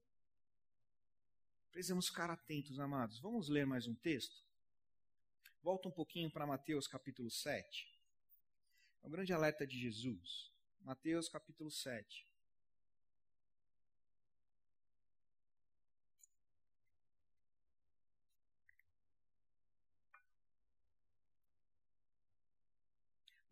[1.70, 3.20] Precisamos ficar atentos, amados.
[3.20, 4.42] Vamos ler mais um texto?
[5.62, 7.88] Volta um pouquinho para Mateus capítulo 7.
[9.02, 10.50] É um grande alerta de Jesus.
[10.80, 12.33] Mateus capítulo 7.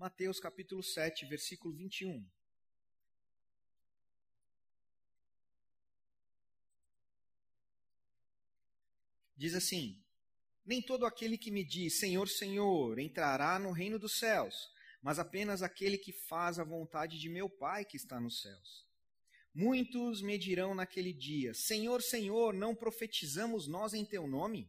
[0.02, 2.28] Mateus capítulo 7, versículo 21.
[9.36, 10.02] Diz assim:
[10.66, 15.62] Nem todo aquele que me diz Senhor, Senhor entrará no reino dos céus, mas apenas
[15.62, 18.84] aquele que faz a vontade de meu Pai que está nos céus.
[19.54, 24.68] Muitos me dirão naquele dia: Senhor, Senhor, não profetizamos nós em teu nome?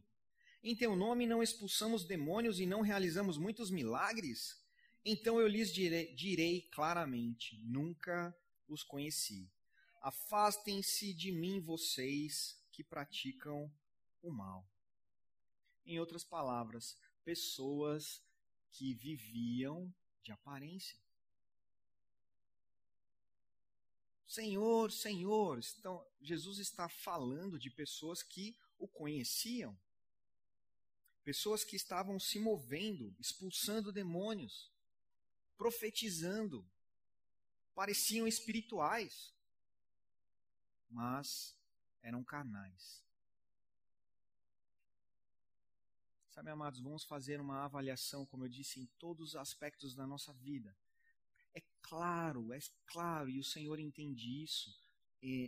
[0.62, 4.62] Em teu nome não expulsamos demônios e não realizamos muitos milagres?
[5.04, 8.34] Então eu lhes direi, direi claramente: Nunca
[8.66, 9.50] os conheci.
[10.00, 13.70] Afastem-se de mim, vocês que praticam
[14.22, 14.66] o mal.
[15.84, 18.22] Em outras palavras, pessoas
[18.70, 20.98] que viviam de aparência.
[24.26, 29.78] Senhor, Senhor, então, Jesus está falando de pessoas que o conheciam,
[31.22, 34.73] pessoas que estavam se movendo, expulsando demônios,
[35.56, 36.66] profetizando,
[37.74, 39.32] pareciam espirituais,
[40.90, 41.56] mas
[42.02, 43.02] eram carnais.
[46.30, 50.32] Sabe, amados, vamos fazer uma avaliação, como eu disse, em todos os aspectos da nossa
[50.32, 50.76] vida.
[51.54, 54.76] É claro, é claro, e o Senhor entende isso.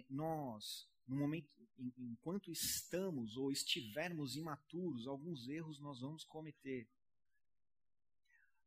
[0.08, 1.50] nós, no momento,
[1.98, 6.88] enquanto estamos ou estivermos imaturos, alguns erros nós vamos cometer.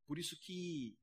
[0.06, 0.98] Por isso que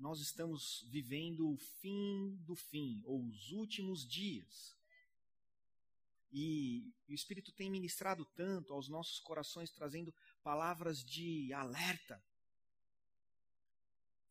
[0.00, 4.74] nós estamos vivendo o fim do fim, ou os últimos dias.
[6.32, 12.22] E o Espírito tem ministrado tanto aos nossos corações, trazendo palavras de alerta.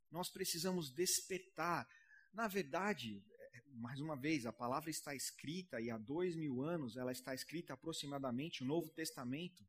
[0.10, 1.88] Nós precisamos despertar.
[2.34, 6.98] Na verdade, é, mais uma vez, a palavra está escrita e há dois mil anos
[6.98, 9.64] ela está escrita aproximadamente, o Novo Testamento.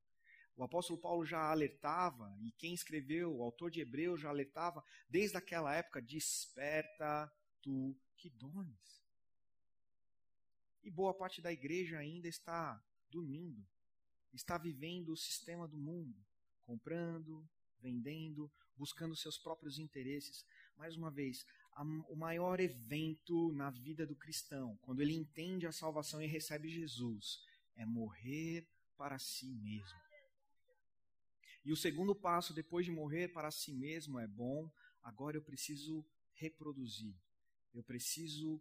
[0.57, 5.37] O apóstolo Paulo já alertava, e quem escreveu, o autor de Hebreus já alertava, desde
[5.37, 7.33] aquela época: desperta
[7.63, 9.01] tu que dormes.
[10.83, 13.67] E boa parte da igreja ainda está dormindo,
[14.33, 16.17] está vivendo o sistema do mundo,
[16.65, 17.47] comprando,
[17.81, 20.45] vendendo, buscando seus próprios interesses.
[20.77, 25.73] Mais uma vez, a, o maior evento na vida do cristão, quando ele entende a
[25.73, 27.45] salvação e recebe Jesus,
[27.77, 30.00] é morrer para si mesmo.
[31.71, 34.69] E o segundo passo, depois de morrer para si mesmo, é bom,
[35.05, 37.15] agora eu preciso reproduzir.
[37.73, 38.61] Eu preciso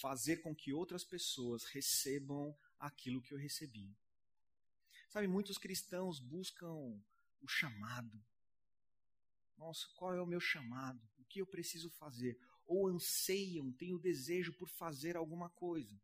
[0.00, 3.94] fazer com que outras pessoas recebam aquilo que eu recebi.
[5.10, 8.18] Sabe, muitos cristãos buscam o chamado.
[9.58, 11.06] Nossa, qual é o meu chamado?
[11.18, 12.40] O que eu preciso fazer?
[12.64, 16.00] Ou anseiam, têm o desejo por fazer alguma coisa.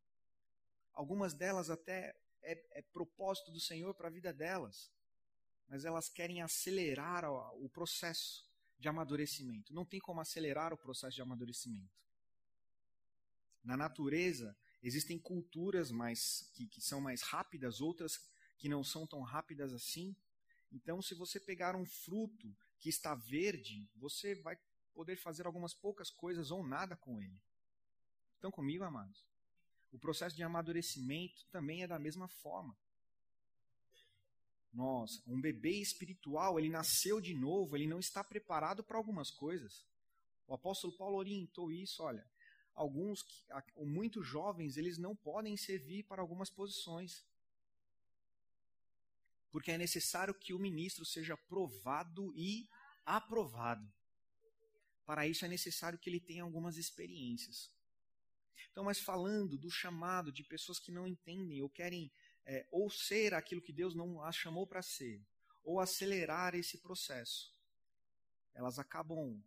[0.92, 4.92] Algumas delas até é, é propósito do Senhor para a vida delas,
[5.68, 8.44] mas elas querem acelerar o, processo
[8.78, 9.72] de amadurecimento.
[9.72, 11.92] Não tem como acelerar o processo de amadurecimento.
[13.62, 19.22] Na natureza, existem culturas mais que, que são mais rápidas, outras que não são tão
[19.22, 20.14] rápidas assim.
[20.70, 24.58] Então, se você pegar um fruto que está verde, você vai
[24.92, 27.40] poder fazer algumas poucas coisas ou nada com ele.
[28.34, 29.26] Estão comigo, amados?
[29.90, 32.76] O processo de amadurecimento também é da mesma forma.
[34.74, 39.86] Nossa, um bebê espiritual, ele nasceu de novo, ele não está preparado para algumas coisas.
[40.48, 42.28] O apóstolo Paulo orientou isso, olha,
[42.74, 43.24] alguns,
[43.76, 47.24] muito jovens, eles não podem servir para algumas posições.
[49.52, 52.68] Porque é necessário que o ministro seja provado e
[53.06, 53.88] aprovado.
[55.06, 57.70] Para isso é necessário que ele tenha algumas experiências.
[58.72, 62.10] Então, mas falando do chamado de pessoas que não entendem ou querem
[62.46, 65.20] é, ou ser aquilo que Deus não as chamou para ser,
[65.62, 67.54] ou acelerar esse processo,
[68.54, 69.42] elas acabam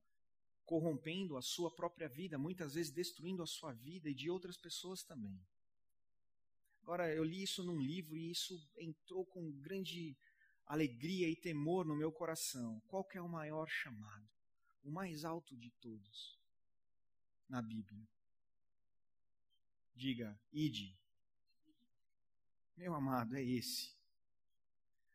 [0.65, 5.03] corrompendo a sua própria vida, muitas vezes destruindo a sua vida e de outras pessoas
[5.03, 5.39] também.
[6.83, 10.15] Agora, eu li isso num livro e isso entrou com grande
[10.65, 12.81] alegria e temor no meu coração.
[12.87, 14.27] Qual que é o maior chamado?
[14.83, 16.37] O mais alto de todos
[17.49, 18.05] na Bíblia.
[19.95, 20.95] Diga, ide.
[22.77, 23.89] Meu amado, é esse.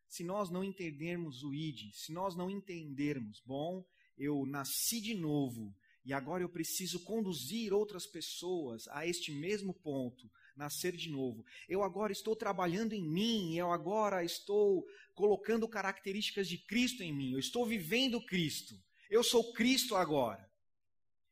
[0.09, 3.85] Se nós não entendermos o ide, se nós não entendermos, bom,
[4.17, 10.29] eu nasci de novo e agora eu preciso conduzir outras pessoas a este mesmo ponto,
[10.57, 11.45] nascer de novo.
[11.69, 14.85] Eu agora estou trabalhando em mim, eu agora estou
[15.15, 18.75] colocando características de Cristo em mim, eu estou vivendo Cristo.
[19.09, 20.51] Eu sou Cristo agora.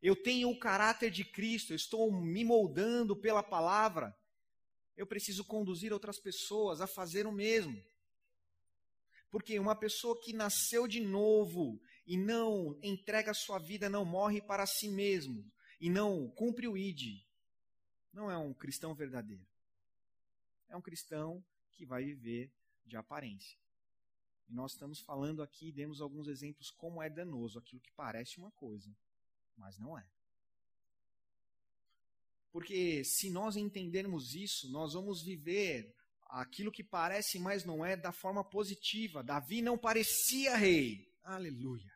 [0.02, 4.16] Eu tenho o caráter de Cristo, eu estou me moldando pela palavra.
[5.02, 7.84] Eu preciso conduzir outras pessoas a fazer o mesmo.
[9.32, 14.64] Porque uma pessoa que nasceu de novo e não entrega sua vida, não morre para
[14.68, 15.44] si mesmo
[15.80, 17.20] e não cumpre o id,
[18.14, 19.44] não é um cristão verdadeiro.
[20.70, 22.52] É um cristão que vai viver
[22.86, 23.58] de aparência.
[24.48, 28.52] E nós estamos falando aqui, demos alguns exemplos como é danoso aquilo que parece uma
[28.52, 28.96] coisa,
[29.58, 30.06] mas não é.
[32.52, 35.96] Porque se nós entendermos isso, nós vamos viver
[36.26, 39.24] aquilo que parece, mas não é, da forma positiva.
[39.24, 41.10] Davi não parecia rei.
[41.24, 41.92] Aleluia.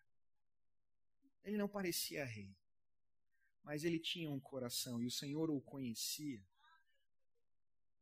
[1.44, 2.56] Ele não parecia rei.
[3.64, 6.42] Mas ele tinha um coração e o Senhor o conhecia.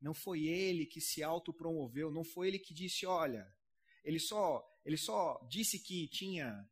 [0.02, 3.48] Não foi ele que se autopromoveu, não foi ele que disse, olha,
[4.04, 6.70] ele só, ele só disse que tinha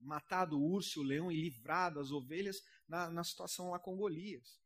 [0.00, 2.56] matado o urso e o leão e livrado as ovelhas
[2.88, 4.58] na, na situação lá com Golias.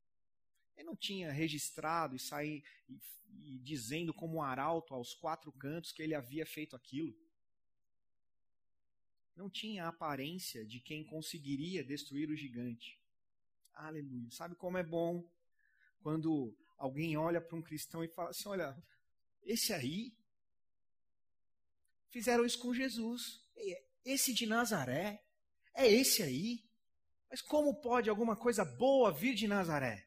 [0.77, 3.01] Ele não tinha registrado e sair e,
[3.45, 7.15] e dizendo como um arauto aos quatro cantos que ele havia feito aquilo.
[9.37, 12.99] Não tinha a aparência de quem conseguiria destruir o gigante.
[13.75, 14.31] Aleluia.
[14.31, 15.29] Sabe como é bom
[16.01, 18.77] quando alguém olha para um cristão e fala assim: olha,
[19.43, 20.13] esse aí
[22.11, 23.43] fizeram isso com Jesus.
[24.05, 25.25] Esse de Nazaré
[25.75, 26.65] é esse aí.
[27.29, 30.07] Mas como pode alguma coisa boa vir de Nazaré?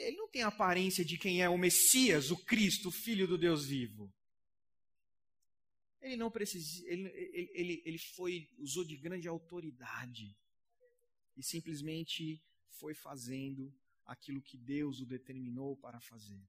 [0.00, 3.36] Ele, não tem a aparência de quem é o Messias, o Cristo, o Filho do
[3.36, 4.12] Deus vivo.
[6.00, 10.34] Ele não precisa, ele, ele, ele, ele foi, usou de grande autoridade
[11.36, 13.72] e simplesmente foi fazendo
[14.06, 16.42] aquilo que Deus o determinou para fazer.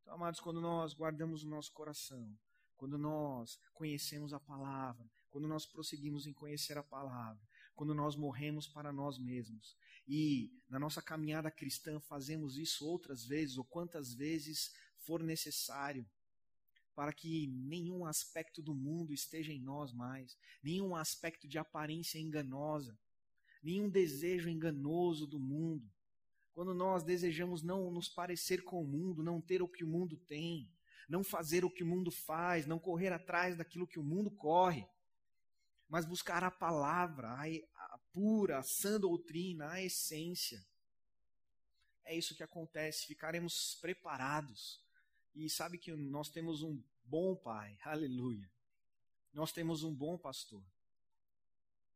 [0.00, 2.38] Então, amados, quando nós guardamos o nosso coração,
[2.76, 7.42] quando nós conhecemos a palavra, quando nós prosseguimos em conhecer a palavra,
[7.78, 9.76] quando nós morremos para nós mesmos.
[10.08, 16.04] E na nossa caminhada cristã fazemos isso outras vezes, ou quantas vezes for necessário,
[16.92, 22.98] para que nenhum aspecto do mundo esteja em nós mais, nenhum aspecto de aparência enganosa,
[23.62, 25.88] nenhum desejo enganoso do mundo.
[26.54, 30.16] Quando nós desejamos não nos parecer com o mundo, não ter o que o mundo
[30.16, 30.68] tem,
[31.08, 34.84] não fazer o que o mundo faz, não correr atrás daquilo que o mundo corre,
[35.88, 40.64] mas buscar a palavra, a, pura, a sã doutrina, a essência.
[42.04, 44.82] É isso que acontece, ficaremos preparados.
[45.34, 48.50] E sabe que nós temos um bom pai, aleluia.
[49.32, 50.62] Nós temos um bom pastor.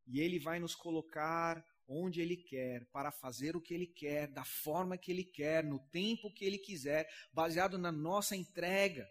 [0.07, 4.45] E ele vai nos colocar onde ele quer, para fazer o que ele quer, da
[4.45, 9.09] forma que ele quer, no tempo que ele quiser, baseado na nossa entrega,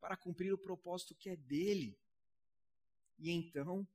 [0.00, 1.98] para cumprir o propósito que é dele.
[3.18, 3.86] E então,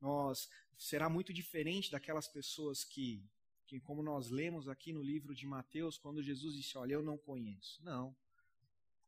[0.00, 3.24] nós será muito diferente daquelas pessoas que,
[3.66, 7.16] que, como nós lemos aqui no livro de Mateus, quando Jesus disse: Olha, eu não
[7.16, 7.82] conheço.
[7.84, 8.14] Não.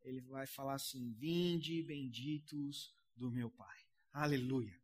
[0.02, 3.78] Ele vai falar assim: Vinde, benditos do meu Pai.
[4.12, 4.78] Aleluia.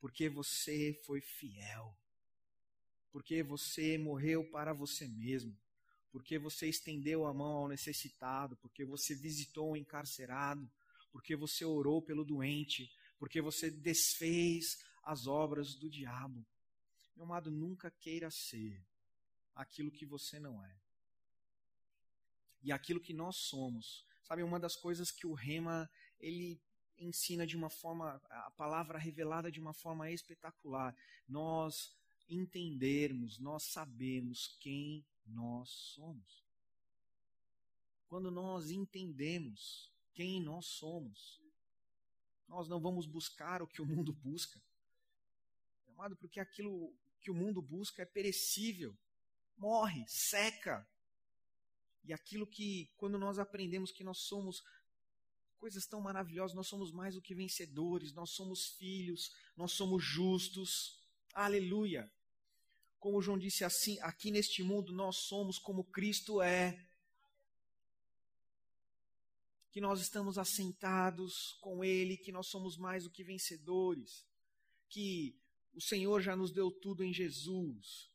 [0.00, 1.96] Porque você foi fiel.
[3.10, 5.56] Porque você morreu para você mesmo.
[6.10, 8.56] Porque você estendeu a mão ao necessitado.
[8.56, 10.68] Porque você visitou o encarcerado.
[11.12, 12.90] Porque você orou pelo doente
[13.22, 16.44] porque você desfez as obras do diabo.
[17.14, 18.84] Meu amado, nunca queira ser
[19.54, 20.76] aquilo que você não é.
[22.64, 24.04] E aquilo que nós somos.
[24.24, 26.60] Sabe, uma das coisas que o Rema, ele
[26.98, 30.92] ensina de uma forma, a palavra revelada de uma forma espetacular.
[31.28, 31.96] Nós
[32.28, 36.44] entendermos, nós sabemos quem nós somos.
[38.08, 41.40] Quando nós entendemos quem nós somos,
[42.48, 44.60] nós não vamos buscar o que o mundo busca.
[45.88, 48.96] Amado, porque aquilo que o mundo busca é perecível,
[49.56, 50.86] morre, seca.
[52.04, 54.62] E aquilo que, quando nós aprendemos que nós somos
[55.58, 60.98] coisas tão maravilhosas, nós somos mais do que vencedores, nós somos filhos, nós somos justos.
[61.32, 62.10] Aleluia!
[62.98, 66.84] Como João disse assim, aqui neste mundo nós somos como Cristo é
[69.72, 74.26] que nós estamos assentados com Ele, que nós somos mais do que vencedores,
[74.90, 75.34] que
[75.72, 78.12] o Senhor já nos deu tudo em Jesus,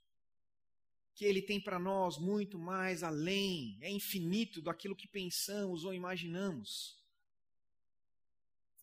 [1.15, 6.95] que Ele tem para nós muito mais além, é infinito daquilo que pensamos ou imaginamos.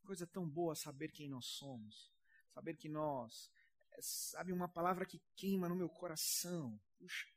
[0.05, 2.11] Coisa tão boa saber quem nós somos,
[2.53, 3.53] saber que nós,
[3.93, 6.79] é, sabe, uma palavra que queima no meu coração.
[6.99, 7.29] Puxa,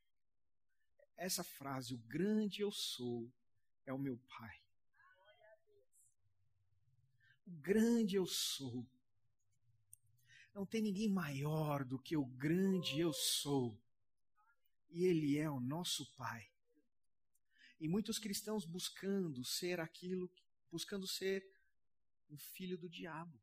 [1.15, 3.31] essa frase, o grande eu sou,
[3.85, 4.66] é o meu Pai
[7.47, 8.85] o grande eu sou.
[10.53, 13.79] Não tem ninguém maior do que o grande eu sou.
[14.89, 16.45] E Ele é o nosso Pai.
[17.79, 20.29] E muitos cristãos buscando ser aquilo,
[20.69, 21.47] buscando ser
[22.29, 23.39] um filho do diabo.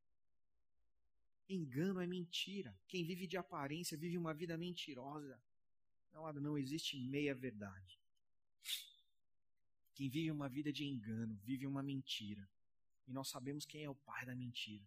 [1.49, 2.77] Engano é mentira.
[2.87, 5.41] Quem vive de aparência vive uma vida mentirosa.
[6.13, 7.99] Não, não existe meia verdade.
[9.95, 12.47] Quem vive uma vida de engano vive uma mentira.
[13.07, 14.85] E nós sabemos quem é o pai da mentira.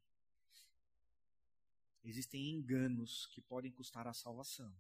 [2.04, 4.74] Existem enganos que podem custar a salvação.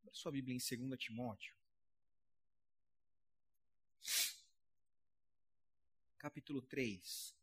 [0.00, 1.54] Abra sua Bíblia em 2 Timóteo.
[6.16, 7.34] Capítulo 3.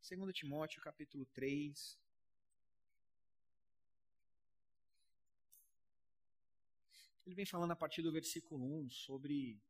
[0.00, 1.98] Segundo Timóteo, capítulo 3,
[7.24, 9.60] Ele vem falando a partir do versículo 1 sobre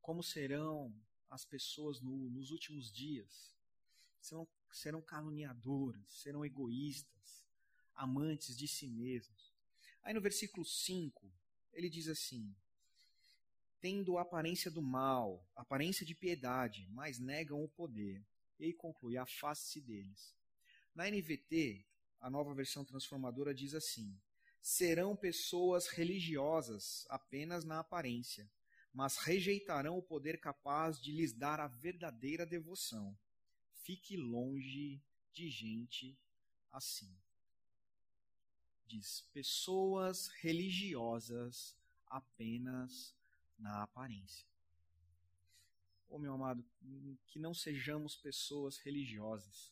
[0.00, 0.94] como serão
[1.30, 3.54] as pessoas no, nos últimos dias.
[4.20, 7.44] Serão, serão caluniadoras, serão egoístas,
[7.94, 9.52] amantes de si mesmos.
[10.02, 11.30] Aí no versículo 5,
[11.72, 12.54] ele diz assim:
[13.80, 18.24] Tendo a aparência do mal, aparência de piedade, mas negam o poder.
[18.58, 20.34] E aí conclui: afaste-se deles.
[20.94, 21.84] Na NVT,
[22.20, 24.18] a nova versão transformadora diz assim:
[24.64, 28.50] serão pessoas religiosas apenas na aparência,
[28.94, 33.14] mas rejeitarão o poder capaz de lhes dar a verdadeira devoção.
[33.82, 35.02] Fique longe
[35.34, 36.16] de gente
[36.72, 37.14] assim.
[38.86, 43.14] Diz: pessoas religiosas apenas
[43.58, 44.48] na aparência.
[46.08, 46.64] Oh, meu amado,
[47.26, 49.70] que não sejamos pessoas religiosas.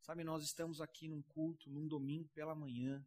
[0.00, 3.06] Sabe, nós estamos aqui num culto, num domingo pela manhã,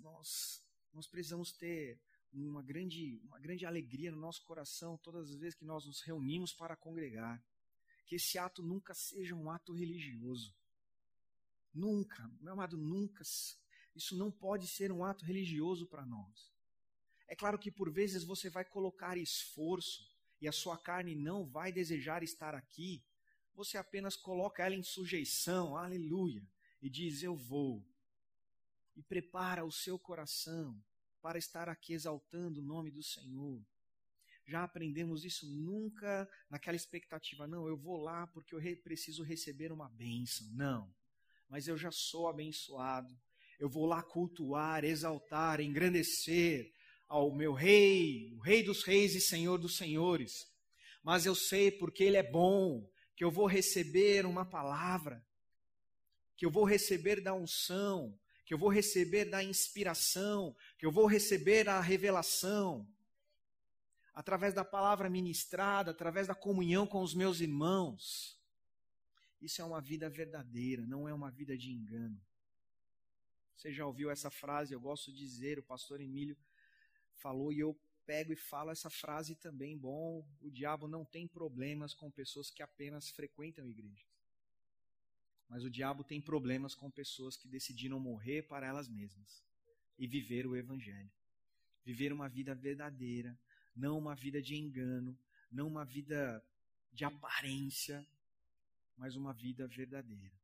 [0.00, 0.62] nós,
[0.92, 2.00] nós precisamos ter
[2.32, 6.52] uma grande, uma grande alegria no nosso coração todas as vezes que nós nos reunimos
[6.52, 7.42] para congregar.
[8.06, 10.54] Que esse ato nunca seja um ato religioso.
[11.72, 13.22] Nunca, meu amado, nunca.
[13.94, 16.52] Isso não pode ser um ato religioso para nós.
[17.28, 20.08] É claro que por vezes você vai colocar esforço
[20.40, 23.04] e a sua carne não vai desejar estar aqui.
[23.54, 26.42] Você apenas coloca ela em sujeição, aleluia,
[26.82, 27.86] e diz: Eu vou,
[28.96, 30.80] e prepara o seu coração
[31.20, 33.62] para estar aqui exaltando o nome do Senhor.
[34.46, 39.88] Já aprendemos isso nunca naquela expectativa, não, eu vou lá porque eu preciso receber uma
[39.88, 40.48] bênção.
[40.52, 40.92] Não,
[41.48, 43.16] mas eu já sou abençoado.
[43.58, 46.72] Eu vou lá cultuar, exaltar, engrandecer
[47.06, 50.48] ao meu rei, o rei dos reis e senhor dos senhores.
[51.02, 55.22] Mas eu sei porque ele é bom, que eu vou receber uma palavra,
[56.36, 58.18] que eu vou receber da unção,
[58.50, 62.84] que eu vou receber da inspiração, que eu vou receber a revelação,
[64.12, 68.36] através da palavra ministrada, através da comunhão com os meus irmãos.
[69.40, 72.20] Isso é uma vida verdadeira, não é uma vida de engano.
[73.54, 74.74] Você já ouviu essa frase?
[74.74, 76.36] Eu gosto de dizer, o pastor Emílio
[77.18, 79.78] falou e eu pego e falo essa frase também.
[79.78, 84.09] Bom, o diabo não tem problemas com pessoas que apenas frequentam igrejas.
[85.50, 89.44] Mas o diabo tem problemas com pessoas que decidiram morrer para elas mesmas
[89.98, 91.10] e viver o evangelho.
[91.84, 93.36] Viver uma vida verdadeira,
[93.74, 95.18] não uma vida de engano,
[95.50, 96.40] não uma vida
[96.92, 98.06] de aparência,
[98.96, 100.38] mas uma vida verdadeira.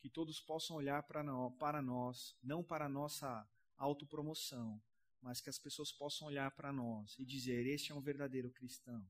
[0.00, 4.78] Que todos possam olhar para nós, não para nossa autopromoção,
[5.22, 9.02] mas que as pessoas possam olhar para nós e dizer: Este é um verdadeiro cristão.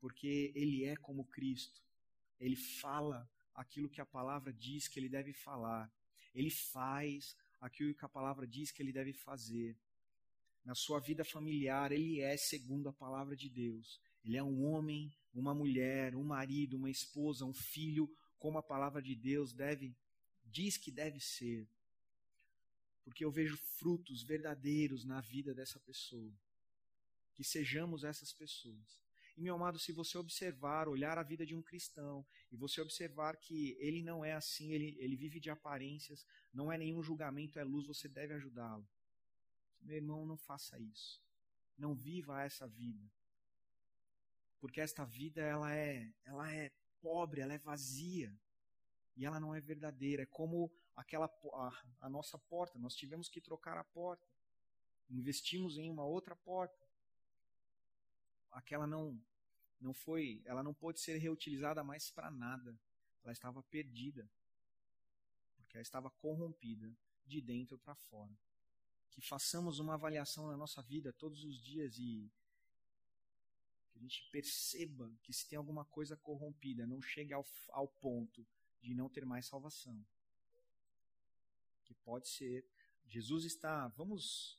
[0.00, 1.87] Porque ele é como Cristo
[2.40, 5.90] ele fala aquilo que a palavra diz que ele deve falar.
[6.34, 9.76] Ele faz aquilo que a palavra diz que ele deve fazer.
[10.64, 14.00] Na sua vida familiar, ele é segundo a palavra de Deus.
[14.24, 18.08] Ele é um homem, uma mulher, um marido, uma esposa, um filho,
[18.38, 19.96] como a palavra de Deus deve
[20.50, 21.66] diz que deve ser.
[23.04, 26.32] Porque eu vejo frutos verdadeiros na vida dessa pessoa.
[27.34, 29.00] Que sejamos essas pessoas.
[29.38, 33.36] E, meu amado, se você observar, olhar a vida de um cristão, e você observar
[33.36, 37.62] que ele não é assim, ele, ele vive de aparências, não é nenhum julgamento, é
[37.62, 38.84] luz, você deve ajudá-lo.
[39.80, 41.22] Meu irmão, não faça isso.
[41.78, 43.08] Não viva essa vida.
[44.60, 48.36] Porque esta vida, ela é, ela é pobre, ela é vazia.
[49.16, 50.24] E ela não é verdadeira.
[50.24, 52.76] É como aquela a, a nossa porta.
[52.76, 54.26] Nós tivemos que trocar a porta.
[55.08, 56.87] Investimos em uma outra porta
[58.50, 59.20] aquela não
[59.80, 62.76] não foi, ela não pôde ser reutilizada mais para nada.
[63.22, 64.28] Ela estava perdida.
[65.56, 66.92] Porque ela estava corrompida
[67.24, 68.36] de dentro para fora.
[69.10, 72.30] Que façamos uma avaliação na nossa vida todos os dias e
[73.90, 78.46] que a gente perceba que se tem alguma coisa corrompida, não chegue ao, ao ponto
[78.80, 80.04] de não ter mais salvação.
[81.84, 82.64] Que pode ser
[83.06, 83.88] Jesus está.
[83.88, 84.58] Vamos.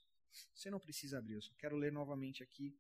[0.54, 2.78] Você não precisa abrir, eu só quero ler novamente aqui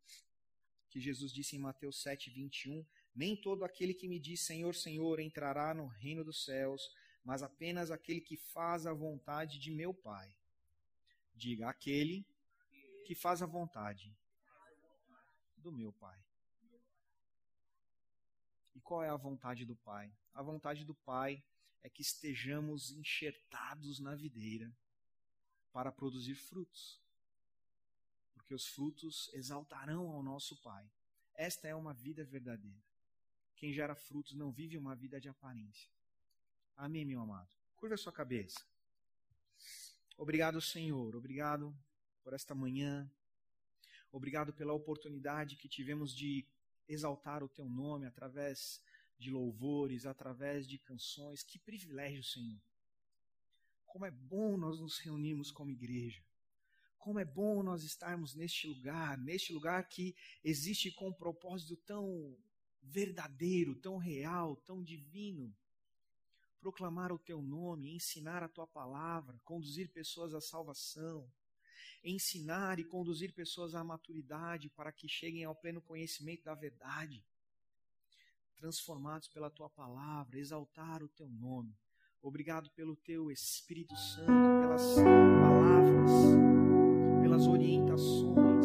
[0.89, 2.85] que Jesus disse em Mateus 7, 21.
[3.15, 6.81] Nem todo aquele que me diz Senhor, Senhor entrará no reino dos céus,
[7.23, 10.33] mas apenas aquele que faz a vontade de meu Pai.
[11.35, 12.25] Diga, aquele
[13.05, 14.15] que faz a vontade
[15.57, 16.17] do meu Pai.
[18.75, 20.11] E qual é a vontade do Pai?
[20.33, 21.43] A vontade do Pai
[21.83, 24.71] é que estejamos enxertados na videira
[25.71, 26.99] para produzir frutos.
[28.49, 30.83] Porque os frutos exaltarão ao nosso Pai.
[31.35, 32.81] Esta é uma vida verdadeira.
[33.55, 35.87] Quem gera frutos não vive uma vida de aparência.
[36.75, 37.47] Amém, meu amado?
[37.75, 38.59] Curva a sua cabeça.
[40.17, 41.15] Obrigado, Senhor.
[41.15, 41.77] Obrigado
[42.23, 43.07] por esta manhã.
[44.11, 46.43] Obrigado pela oportunidade que tivemos de
[46.87, 48.81] exaltar o teu nome através
[49.19, 51.43] de louvores, através de canções.
[51.43, 52.59] Que privilégio, Senhor.
[53.85, 56.23] Como é bom nós nos reunirmos como igreja.
[56.99, 62.37] Como é bom nós estarmos neste lugar, neste lugar que existe com um propósito tão
[62.81, 65.55] verdadeiro, tão real, tão divino.
[66.59, 71.25] Proclamar o teu nome, ensinar a tua palavra, conduzir pessoas à salvação,
[72.03, 77.23] ensinar e conduzir pessoas à maturidade para que cheguem ao pleno conhecimento da verdade,
[78.57, 81.73] transformados pela tua palavra, exaltar o teu nome.
[82.21, 84.27] Obrigado pelo teu Espírito Santo,
[84.61, 86.11] pelas palavras,
[87.47, 88.58] orientações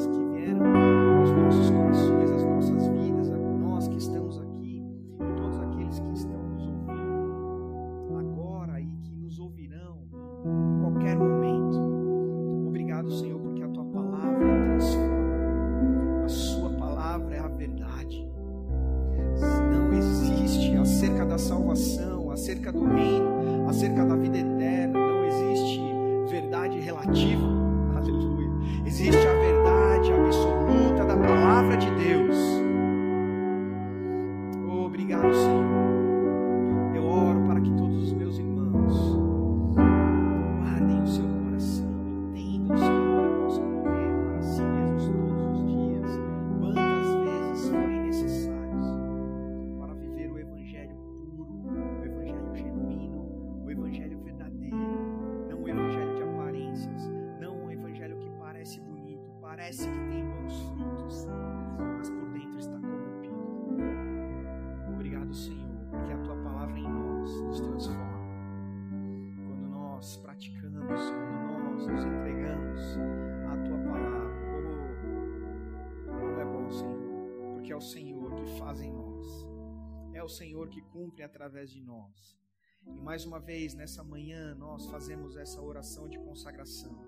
[81.44, 82.38] através de nós.
[82.86, 86.98] E mais uma vez, nessa manhã, nós fazemos essa oração de consagração.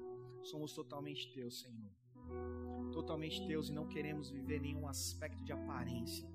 [0.42, 1.90] Somos totalmente teus, Senhor.
[2.92, 6.28] Totalmente teus e não queremos viver nenhum aspecto de aparência.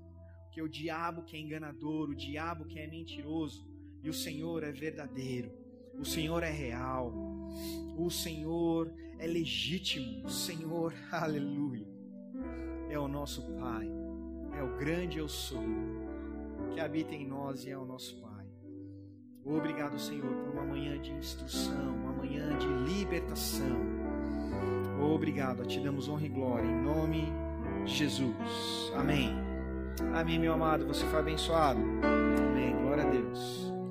[0.44, 3.64] Porque o diabo que é enganador, o diabo que é mentiroso,
[4.02, 5.52] e o Senhor é verdadeiro.
[5.96, 7.12] O Senhor é real.
[7.96, 10.26] O Senhor é legítimo.
[10.26, 11.86] O Senhor, aleluia,
[12.90, 13.88] é o nosso Pai.
[14.58, 15.62] É o grande eu sou
[16.72, 18.46] que habita em nós e é o nosso Pai.
[19.44, 23.76] Obrigado, Senhor, por uma manhã de instrução, uma manhã de libertação.
[25.00, 27.32] Obrigado, te damos honra e glória em nome
[27.84, 28.92] de Jesus.
[28.94, 29.32] Amém.
[30.14, 30.86] Amém, meu amado.
[30.86, 31.80] Você foi abençoado.
[31.80, 32.76] Amém.
[32.76, 33.81] Glória a Deus.